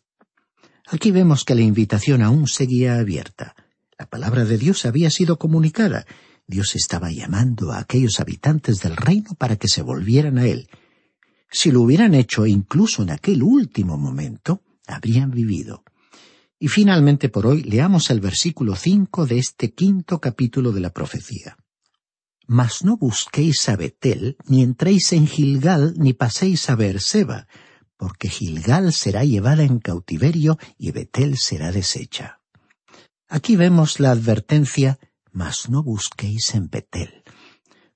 Aquí 0.87 1.11
vemos 1.11 1.43
que 1.43 1.55
la 1.55 1.61
invitación 1.61 2.21
aún 2.21 2.47
seguía 2.47 2.95
abierta. 2.95 3.55
La 4.03 4.09
palabra 4.09 4.43
de 4.43 4.57
Dios 4.57 4.85
había 4.85 5.09
sido 5.09 5.39
comunicada. 5.39 6.05
Dios 6.45 6.75
estaba 6.75 7.09
llamando 7.09 7.71
a 7.71 7.79
aquellos 7.79 8.19
habitantes 8.19 8.81
del 8.81 8.97
reino 8.97 9.33
para 9.37 9.55
que 9.55 9.69
se 9.69 9.81
volvieran 9.81 10.37
a 10.37 10.45
Él. 10.45 10.67
Si 11.49 11.71
lo 11.71 11.79
hubieran 11.79 12.13
hecho 12.13 12.45
incluso 12.45 13.01
en 13.01 13.11
aquel 13.11 13.41
último 13.41 13.97
momento, 13.97 14.61
habrían 14.87 15.31
vivido. 15.31 15.85
Y 16.59 16.67
finalmente 16.67 17.29
por 17.29 17.47
hoy 17.47 17.63
leamos 17.63 18.09
el 18.09 18.19
versículo 18.19 18.75
cinco 18.75 19.25
de 19.25 19.37
este 19.37 19.71
quinto 19.71 20.19
capítulo 20.19 20.73
de 20.73 20.81
la 20.81 20.89
profecía. 20.89 21.55
Mas 22.45 22.83
no 22.83 22.97
busquéis 22.97 23.69
a 23.69 23.77
Betel, 23.77 24.35
ni 24.47 24.63
entréis 24.63 25.13
en 25.13 25.27
Gilgal, 25.27 25.93
ni 25.95 26.11
paséis 26.11 26.69
a 26.69 26.75
Beerseba, 26.75 27.47
porque 27.95 28.27
Gilgal 28.27 28.91
será 28.91 29.23
llevada 29.23 29.63
en 29.63 29.79
cautiverio 29.79 30.57
y 30.77 30.91
Betel 30.91 31.37
será 31.37 31.71
deshecha. 31.71 32.42
Aquí 33.35 33.55
vemos 33.55 33.99
la 33.99 34.11
advertencia, 34.11 34.99
mas 35.31 35.67
no 35.67 35.81
busquéis 35.81 36.53
en 36.53 36.69
Betel. 36.69 37.23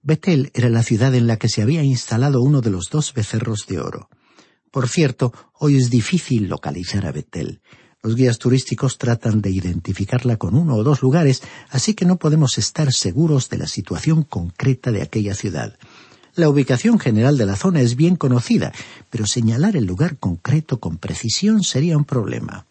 Betel 0.02 0.50
era 0.56 0.67
la 0.67 0.82
ciudad 0.82 1.13
en 1.13 1.28
la 1.28 1.38
que 1.38 1.47
se 1.47 1.62
había 1.62 1.84
instalado 1.84 2.41
uno 2.41 2.62
de 2.62 2.71
los 2.71 2.89
dos 2.89 3.13
becerros 3.13 3.67
de 3.67 3.80
oro. 3.80 4.10
Por 4.71 4.89
cierto, 4.89 5.32
hoy 5.54 5.78
es 5.78 5.91
difícil 5.91 6.47
localizar 6.47 7.06
a 7.06 7.12
Betel. 7.12 7.62
Los 8.02 8.15
guías 8.15 8.39
turísticos 8.39 8.97
tratan 8.97 9.41
de 9.41 9.52
identificarla 9.52 10.38
con 10.38 10.56
uno 10.56 10.73
o 10.73 10.84
dos 10.84 11.04
lugares, 11.04 11.43
así 11.69 11.93
que 11.93 12.06
no 12.06 12.17
podemos 12.17 12.58
estar 12.58 12.91
seguros 12.91 13.47
de 13.52 13.60
la 13.60 13.67
situación 13.67 14.23
concreta 14.23 14.91
de 14.91 15.04
aquella 15.04 15.36
ciudad. 15.36 15.78
La 16.34 16.50
ubicación 16.50 16.97
general 16.97 17.38
de 17.38 17.45
la 17.45 17.58
zona 17.58 17.82
es 17.82 17.95
bien 17.95 18.15
conocida, 18.15 18.73
pero 19.12 19.28
señalar 19.28 19.76
el 19.76 19.86
lugar 19.86 20.17
concreto 20.17 20.80
con 20.80 20.97
precisión 20.97 21.62
sería 21.62 21.95
un 21.95 22.06
problema. 22.06 22.65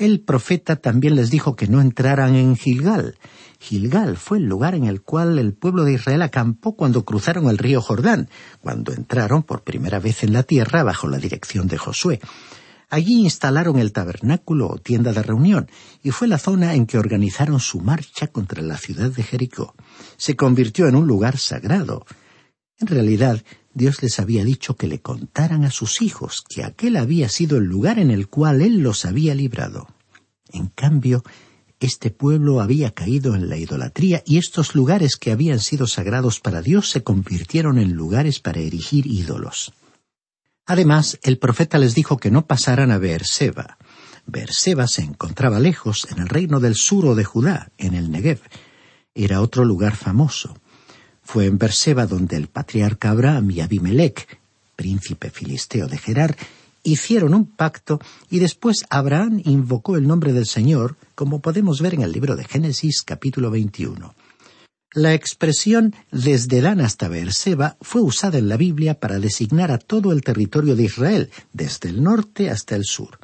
El 0.00 0.20
profeta 0.20 0.76
también 0.76 1.14
les 1.14 1.28
dijo 1.28 1.56
que 1.56 1.66
no 1.66 1.82
entraran 1.82 2.34
en 2.34 2.56
Gilgal. 2.56 3.18
Gilgal 3.58 4.16
fue 4.16 4.38
el 4.38 4.44
lugar 4.44 4.74
en 4.74 4.84
el 4.84 5.02
cual 5.02 5.38
el 5.38 5.52
pueblo 5.52 5.84
de 5.84 5.92
Israel 5.92 6.22
acampó 6.22 6.74
cuando 6.74 7.04
cruzaron 7.04 7.50
el 7.50 7.58
río 7.58 7.82
Jordán, 7.82 8.30
cuando 8.62 8.94
entraron 8.94 9.42
por 9.42 9.62
primera 9.62 9.98
vez 9.98 10.22
en 10.24 10.32
la 10.32 10.42
tierra 10.42 10.84
bajo 10.84 11.06
la 11.06 11.18
dirección 11.18 11.68
de 11.68 11.76
Josué. 11.76 12.18
Allí 12.88 13.20
instalaron 13.24 13.78
el 13.78 13.92
tabernáculo 13.92 14.68
o 14.68 14.78
tienda 14.78 15.12
de 15.12 15.22
reunión, 15.22 15.68
y 16.02 16.12
fue 16.12 16.28
la 16.28 16.38
zona 16.38 16.74
en 16.74 16.86
que 16.86 16.96
organizaron 16.96 17.60
su 17.60 17.80
marcha 17.80 18.28
contra 18.28 18.62
la 18.62 18.78
ciudad 18.78 19.10
de 19.10 19.22
Jericó. 19.22 19.74
Se 20.16 20.34
convirtió 20.34 20.88
en 20.88 20.96
un 20.96 21.06
lugar 21.06 21.36
sagrado. 21.36 22.06
En 22.78 22.86
realidad, 22.86 23.42
Dios 23.72 24.02
les 24.02 24.18
había 24.18 24.44
dicho 24.44 24.74
que 24.76 24.88
le 24.88 25.00
contaran 25.00 25.64
a 25.64 25.70
sus 25.70 26.02
hijos 26.02 26.42
que 26.48 26.64
aquel 26.64 26.96
había 26.96 27.28
sido 27.28 27.58
el 27.58 27.64
lugar 27.64 27.98
en 27.98 28.10
el 28.10 28.28
cual 28.28 28.62
Él 28.62 28.80
los 28.80 29.04
había 29.04 29.34
librado. 29.34 29.86
En 30.52 30.66
cambio, 30.66 31.22
este 31.78 32.10
pueblo 32.10 32.60
había 32.60 32.90
caído 32.90 33.34
en 33.34 33.48
la 33.48 33.56
idolatría 33.56 34.22
y 34.26 34.38
estos 34.38 34.74
lugares 34.74 35.16
que 35.16 35.30
habían 35.30 35.60
sido 35.60 35.86
sagrados 35.86 36.40
para 36.40 36.62
Dios 36.62 36.90
se 36.90 37.02
convirtieron 37.02 37.78
en 37.78 37.92
lugares 37.92 38.40
para 38.40 38.60
erigir 38.60 39.06
ídolos. 39.06 39.72
Además, 40.66 41.18
el 41.22 41.38
profeta 41.38 41.78
les 41.78 41.94
dijo 41.94 42.18
que 42.18 42.30
no 42.30 42.46
pasaran 42.46 42.90
a 42.90 42.98
Beerseba. 42.98 43.78
Beerseba 44.26 44.86
se 44.88 45.02
encontraba 45.02 45.58
lejos, 45.58 46.06
en 46.10 46.18
el 46.18 46.28
reino 46.28 46.60
del 46.60 46.74
sur 46.74 47.06
o 47.06 47.14
de 47.14 47.24
Judá, 47.24 47.72
en 47.78 47.94
el 47.94 48.10
Negev. 48.10 48.40
Era 49.14 49.40
otro 49.40 49.64
lugar 49.64 49.96
famoso. 49.96 50.56
Fue 51.32 51.46
en 51.46 51.58
Beerseba 51.58 52.06
donde 52.06 52.36
el 52.36 52.48
patriarca 52.48 53.10
Abraham 53.10 53.52
y 53.52 53.60
Abimelech, 53.60 54.26
príncipe 54.74 55.30
filisteo 55.30 55.86
de 55.86 55.96
Gerar, 55.96 56.36
hicieron 56.82 57.34
un 57.34 57.46
pacto 57.46 58.00
y 58.30 58.40
después 58.40 58.84
Abraham 58.90 59.40
invocó 59.44 59.96
el 59.96 60.08
nombre 60.08 60.32
del 60.32 60.46
Señor, 60.46 60.96
como 61.14 61.38
podemos 61.38 61.80
ver 61.80 61.94
en 61.94 62.02
el 62.02 62.10
libro 62.10 62.34
de 62.34 62.42
Génesis 62.42 63.02
capítulo 63.02 63.52
21. 63.52 64.12
La 64.92 65.14
expresión 65.14 65.94
desde 66.10 66.60
Dan 66.60 66.80
hasta 66.80 67.06
Beerseba 67.06 67.76
fue 67.80 68.02
usada 68.02 68.38
en 68.38 68.48
la 68.48 68.56
Biblia 68.56 68.98
para 68.98 69.20
designar 69.20 69.70
a 69.70 69.78
todo 69.78 70.10
el 70.10 70.22
territorio 70.22 70.74
de 70.74 70.82
Israel, 70.82 71.30
desde 71.52 71.90
el 71.90 72.02
norte 72.02 72.50
hasta 72.50 72.74
el 72.74 72.84
sur. 72.84 73.20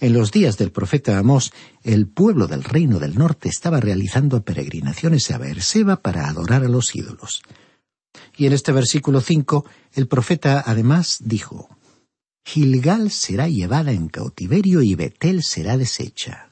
En 0.00 0.14
los 0.14 0.32
días 0.32 0.56
del 0.56 0.72
profeta 0.72 1.18
Amós, 1.18 1.52
el 1.82 2.08
pueblo 2.08 2.46
del 2.46 2.64
reino 2.64 2.98
del 2.98 3.16
norte 3.16 3.48
estaba 3.48 3.80
realizando 3.80 4.42
peregrinaciones 4.42 5.30
a 5.30 5.38
Beerseba 5.38 5.96
para 5.96 6.28
adorar 6.28 6.64
a 6.64 6.68
los 6.68 6.96
ídolos. 6.96 7.42
Y 8.36 8.46
en 8.46 8.54
este 8.54 8.72
versículo 8.72 9.20
cinco, 9.20 9.66
el 9.92 10.08
profeta 10.08 10.64
además 10.66 11.18
dijo, 11.20 11.68
Gilgal 12.44 13.10
será 13.10 13.48
llevada 13.48 13.92
en 13.92 14.08
cautiverio 14.08 14.82
y 14.82 14.94
Betel 14.94 15.42
será 15.42 15.76
deshecha. 15.76 16.50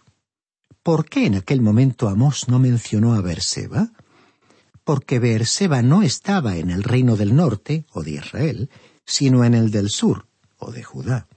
¿Por 0.82 1.06
qué 1.08 1.26
en 1.26 1.36
aquel 1.36 1.60
momento 1.60 2.08
Amós 2.08 2.48
no 2.48 2.58
mencionó 2.58 3.14
a 3.14 3.22
Beerseba? 3.22 3.90
porque 4.88 5.18
Beerseba 5.18 5.82
no 5.82 6.02
estaba 6.02 6.56
en 6.56 6.70
el 6.70 6.82
reino 6.82 7.18
del 7.18 7.36
norte, 7.36 7.84
o 7.92 8.02
de 8.02 8.12
Israel, 8.12 8.70
sino 9.04 9.44
en 9.44 9.52
el 9.52 9.70
del 9.70 9.90
sur, 9.90 10.28
o 10.56 10.72
de 10.72 10.82
Judá. 10.82 11.28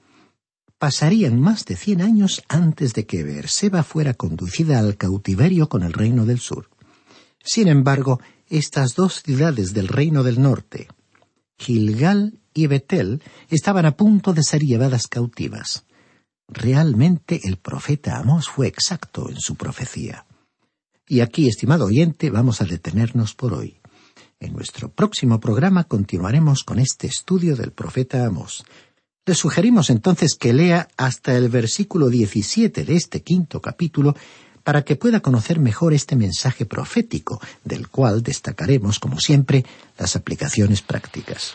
Pasarían 0.82 1.40
más 1.40 1.66
de 1.66 1.76
cien 1.76 2.02
años 2.02 2.42
antes 2.48 2.96
de 2.96 3.06
que 3.06 3.24
Beerseba 3.24 3.84
fuera 3.84 4.16
conducida 4.16 4.80
al 4.80 4.98
cautiverio 4.98 5.70
con 5.70 5.84
el 5.84 5.94
reino 5.94 6.26
del 6.26 6.40
sur. 6.40 6.72
Sin 7.44 7.68
embargo, 7.68 8.20
estas 8.50 8.96
dos 8.96 9.22
ciudades 9.22 9.76
del 9.76 9.88
reino 9.88 10.24
del 10.24 10.42
norte, 10.42 10.88
Gilgal 11.60 12.40
y 12.56 12.66
Betel, 12.66 13.22
estaban 13.48 13.86
a 13.86 13.96
punto 13.96 14.34
de 14.34 14.42
ser 14.42 14.64
llevadas 14.64 15.06
cautivas. 15.06 15.86
realmente 16.48 17.42
el 17.44 17.58
profeta 17.58 18.18
Amós 18.18 18.50
fue 18.50 18.66
exacto 18.66 19.30
en 19.30 19.40
su 19.40 19.54
profecía. 19.54 20.26
Y 21.08 21.20
aquí, 21.20 21.48
estimado 21.48 21.86
oyente, 21.86 22.32
vamos 22.32 22.60
a 22.60 22.66
detenernos 22.66 23.36
por 23.36 23.54
hoy. 23.54 23.80
En 24.40 24.54
nuestro 24.54 24.92
próximo 24.92 25.40
programa 25.40 25.84
continuaremos 25.84 26.64
con 26.64 26.80
este 26.80 27.06
estudio 27.06 27.56
del 27.56 27.72
profeta 27.72 28.26
Amós. 28.26 28.64
Le 29.24 29.36
sugerimos 29.36 29.92
entonces 29.92 30.34
que 30.34 30.52
lea 30.52 30.88
hasta 30.98 31.38
el 31.38 31.50
versículo 31.50 32.10
17 32.10 32.84
de 32.84 32.96
este 32.96 33.22
quinto 33.22 33.62
capítulo 33.62 34.16
para 34.64 34.82
que 34.82 34.96
pueda 34.96 35.20
conocer 35.20 35.60
mejor 35.60 35.94
este 35.94 36.16
mensaje 36.16 36.66
profético, 36.66 37.40
del 37.64 37.88
cual 37.88 38.24
destacaremos, 38.24 38.98
como 39.00 39.20
siempre, 39.20 39.64
las 40.00 40.16
aplicaciones 40.16 40.82
prácticas. 40.82 41.54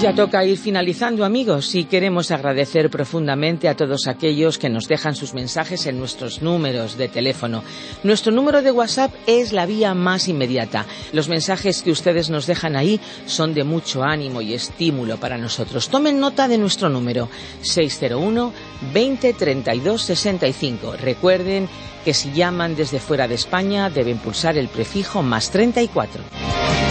Ya 0.00 0.14
toca 0.14 0.46
ir 0.46 0.56
finalizando 0.56 1.26
amigos 1.26 1.74
y 1.74 1.84
queremos 1.84 2.30
agradecer 2.30 2.88
profundamente 2.88 3.68
a 3.68 3.76
todos 3.76 4.06
aquellos 4.06 4.56
que 4.56 4.70
nos 4.70 4.88
dejan 4.88 5.14
sus 5.14 5.34
mensajes 5.34 5.84
en 5.84 5.98
nuestros 5.98 6.40
números 6.40 6.96
de 6.96 7.08
teléfono. 7.08 7.62
Nuestro 8.02 8.32
número 8.32 8.62
de 8.62 8.72
WhatsApp 8.72 9.12
es 9.26 9.52
la 9.52 9.66
vía 9.66 9.92
más 9.92 10.26
inmediata. 10.26 10.86
Los 11.12 11.28
mensajes 11.28 11.82
que 11.82 11.90
ustedes 11.90 12.30
nos 12.30 12.46
dejan 12.46 12.76
ahí 12.76 12.98
son 13.26 13.52
de 13.52 13.62
mucho 13.62 14.02
ánimo 14.02 14.40
y 14.40 14.54
estímulo 14.54 15.18
para 15.18 15.36
nosotros. 15.36 15.90
Tomen 15.90 16.18
nota 16.18 16.48
de 16.48 16.56
nuestro 16.56 16.88
número 16.88 17.28
601 17.60 18.54
20 18.94 19.34
32 19.34 20.00
65. 20.00 20.94
Recuerden 20.96 21.68
que 22.06 22.14
si 22.14 22.32
llaman 22.32 22.74
desde 22.74 23.00
fuera 23.00 23.28
de 23.28 23.34
España 23.34 23.90
deben 23.90 24.16
pulsar 24.16 24.56
el 24.56 24.68
prefijo 24.68 25.22
más 25.22 25.50
34. 25.50 26.89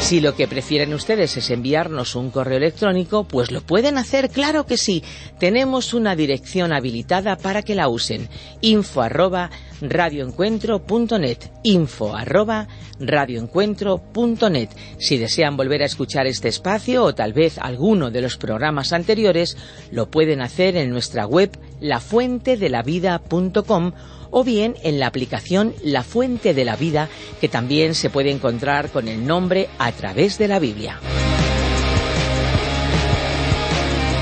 Si 0.00 0.20
lo 0.20 0.34
que 0.34 0.48
prefieren 0.48 0.94
ustedes 0.94 1.36
es 1.36 1.50
enviarnos 1.50 2.16
un 2.16 2.30
correo 2.30 2.56
electrónico, 2.56 3.24
pues 3.24 3.52
lo 3.52 3.60
pueden 3.60 3.98
hacer, 3.98 4.30
claro 4.30 4.66
que 4.66 4.76
sí. 4.76 5.04
Tenemos 5.38 5.94
una 5.94 6.16
dirección 6.16 6.72
habilitada 6.72 7.36
para 7.36 7.62
que 7.62 7.76
la 7.76 7.88
usen. 7.88 8.28
info 8.60 9.02
arroba 9.02 9.50
radioencuentro.net 9.80 11.38
info 11.62 12.16
arroba 12.16 12.66
radioencuentro.net 12.98 14.70
Si 14.98 15.16
desean 15.16 15.56
volver 15.56 15.82
a 15.82 15.86
escuchar 15.86 16.26
este 16.26 16.48
espacio 16.48 17.04
o 17.04 17.14
tal 17.14 17.32
vez 17.32 17.58
alguno 17.58 18.10
de 18.10 18.22
los 18.22 18.36
programas 18.36 18.92
anteriores, 18.92 19.56
lo 19.92 20.10
pueden 20.10 20.40
hacer 20.40 20.76
en 20.76 20.90
nuestra 20.90 21.24
web 21.26 21.56
lafuentedelavida.com 21.80 23.92
o 24.30 24.44
bien 24.44 24.76
en 24.82 24.98
la 24.98 25.06
aplicación 25.06 25.74
La 25.82 26.02
Fuente 26.02 26.54
de 26.54 26.64
la 26.64 26.76
Vida, 26.76 27.08
que 27.40 27.48
también 27.48 27.94
se 27.94 28.10
puede 28.10 28.30
encontrar 28.30 28.90
con 28.90 29.08
el 29.08 29.26
nombre 29.26 29.68
a 29.78 29.92
través 29.92 30.38
de 30.38 30.48
la 30.48 30.58
Biblia. 30.58 31.00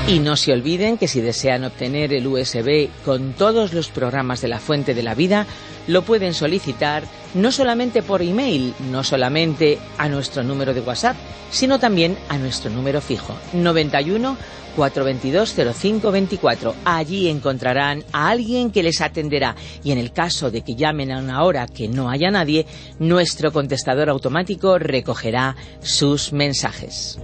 Y 0.07 0.17
no 0.17 0.35
se 0.37 0.53
olviden 0.53 0.97
que 0.97 1.07
si 1.07 1.21
desean 1.21 1.63
obtener 1.63 2.13
el 2.13 2.25
USB 2.25 2.89
con 3.05 3.33
todos 3.33 3.73
los 3.73 3.89
programas 3.89 4.41
de 4.41 4.47
la 4.47 4.57
Fuente 4.57 4.95
de 4.95 5.03
la 5.03 5.13
Vida, 5.13 5.45
lo 5.89 6.03
pueden 6.03 6.33
solicitar 6.33 7.03
no 7.33 7.51
solamente 7.51 8.03
por 8.03 8.21
email, 8.21 8.73
no 8.91 9.03
solamente 9.03 9.79
a 9.97 10.07
nuestro 10.07 10.43
número 10.43 10.73
de 10.73 10.81
WhatsApp, 10.81 11.17
sino 11.51 11.79
también 11.79 12.17
a 12.29 12.37
nuestro 12.37 12.69
número 12.69 13.01
fijo 13.01 13.35
91 13.53 14.37
422 14.75 15.55
0524. 15.75 16.75
Allí 16.85 17.27
encontrarán 17.27 18.03
a 18.13 18.29
alguien 18.29 18.71
que 18.71 18.83
les 18.83 19.01
atenderá 19.01 19.55
y 19.83 19.91
en 19.91 19.97
el 19.97 20.13
caso 20.13 20.51
de 20.51 20.61
que 20.61 20.75
llamen 20.75 21.11
a 21.11 21.19
una 21.19 21.43
hora 21.43 21.67
que 21.67 21.87
no 21.87 22.09
haya 22.09 22.29
nadie, 22.29 22.67
nuestro 22.99 23.51
contestador 23.51 24.09
automático 24.09 24.77
recogerá 24.77 25.55
sus 25.81 26.31
mensajes. 26.31 27.19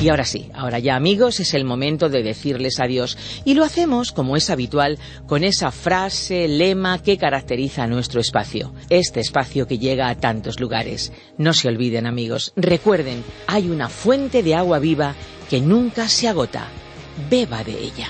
Y 0.00 0.08
ahora 0.08 0.24
sí, 0.24 0.50
ahora 0.54 0.78
ya 0.78 0.96
amigos, 0.96 1.40
es 1.40 1.52
el 1.52 1.66
momento 1.66 2.08
de 2.08 2.22
decirles 2.22 2.80
adiós. 2.80 3.18
Y 3.44 3.52
lo 3.52 3.64
hacemos, 3.64 4.12
como 4.12 4.34
es 4.34 4.48
habitual, 4.48 4.98
con 5.26 5.44
esa 5.44 5.70
frase, 5.70 6.48
lema 6.48 7.02
que 7.02 7.18
caracteriza 7.18 7.86
nuestro 7.86 8.18
espacio. 8.18 8.72
Este 8.88 9.20
espacio 9.20 9.66
que 9.66 9.78
llega 9.78 10.08
a 10.08 10.14
tantos 10.14 10.58
lugares. 10.58 11.12
No 11.36 11.52
se 11.52 11.68
olviden 11.68 12.06
amigos, 12.06 12.54
recuerden, 12.56 13.22
hay 13.46 13.68
una 13.68 13.90
fuente 13.90 14.42
de 14.42 14.54
agua 14.54 14.78
viva 14.78 15.14
que 15.50 15.60
nunca 15.60 16.08
se 16.08 16.28
agota. 16.28 16.66
Beba 17.28 17.62
de 17.62 17.78
ella. 17.78 18.08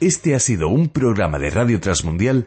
Este 0.00 0.34
ha 0.34 0.40
sido 0.40 0.68
un 0.68 0.88
programa 0.88 1.38
de 1.38 1.50
Radio 1.50 1.78
Transmundial 1.78 2.46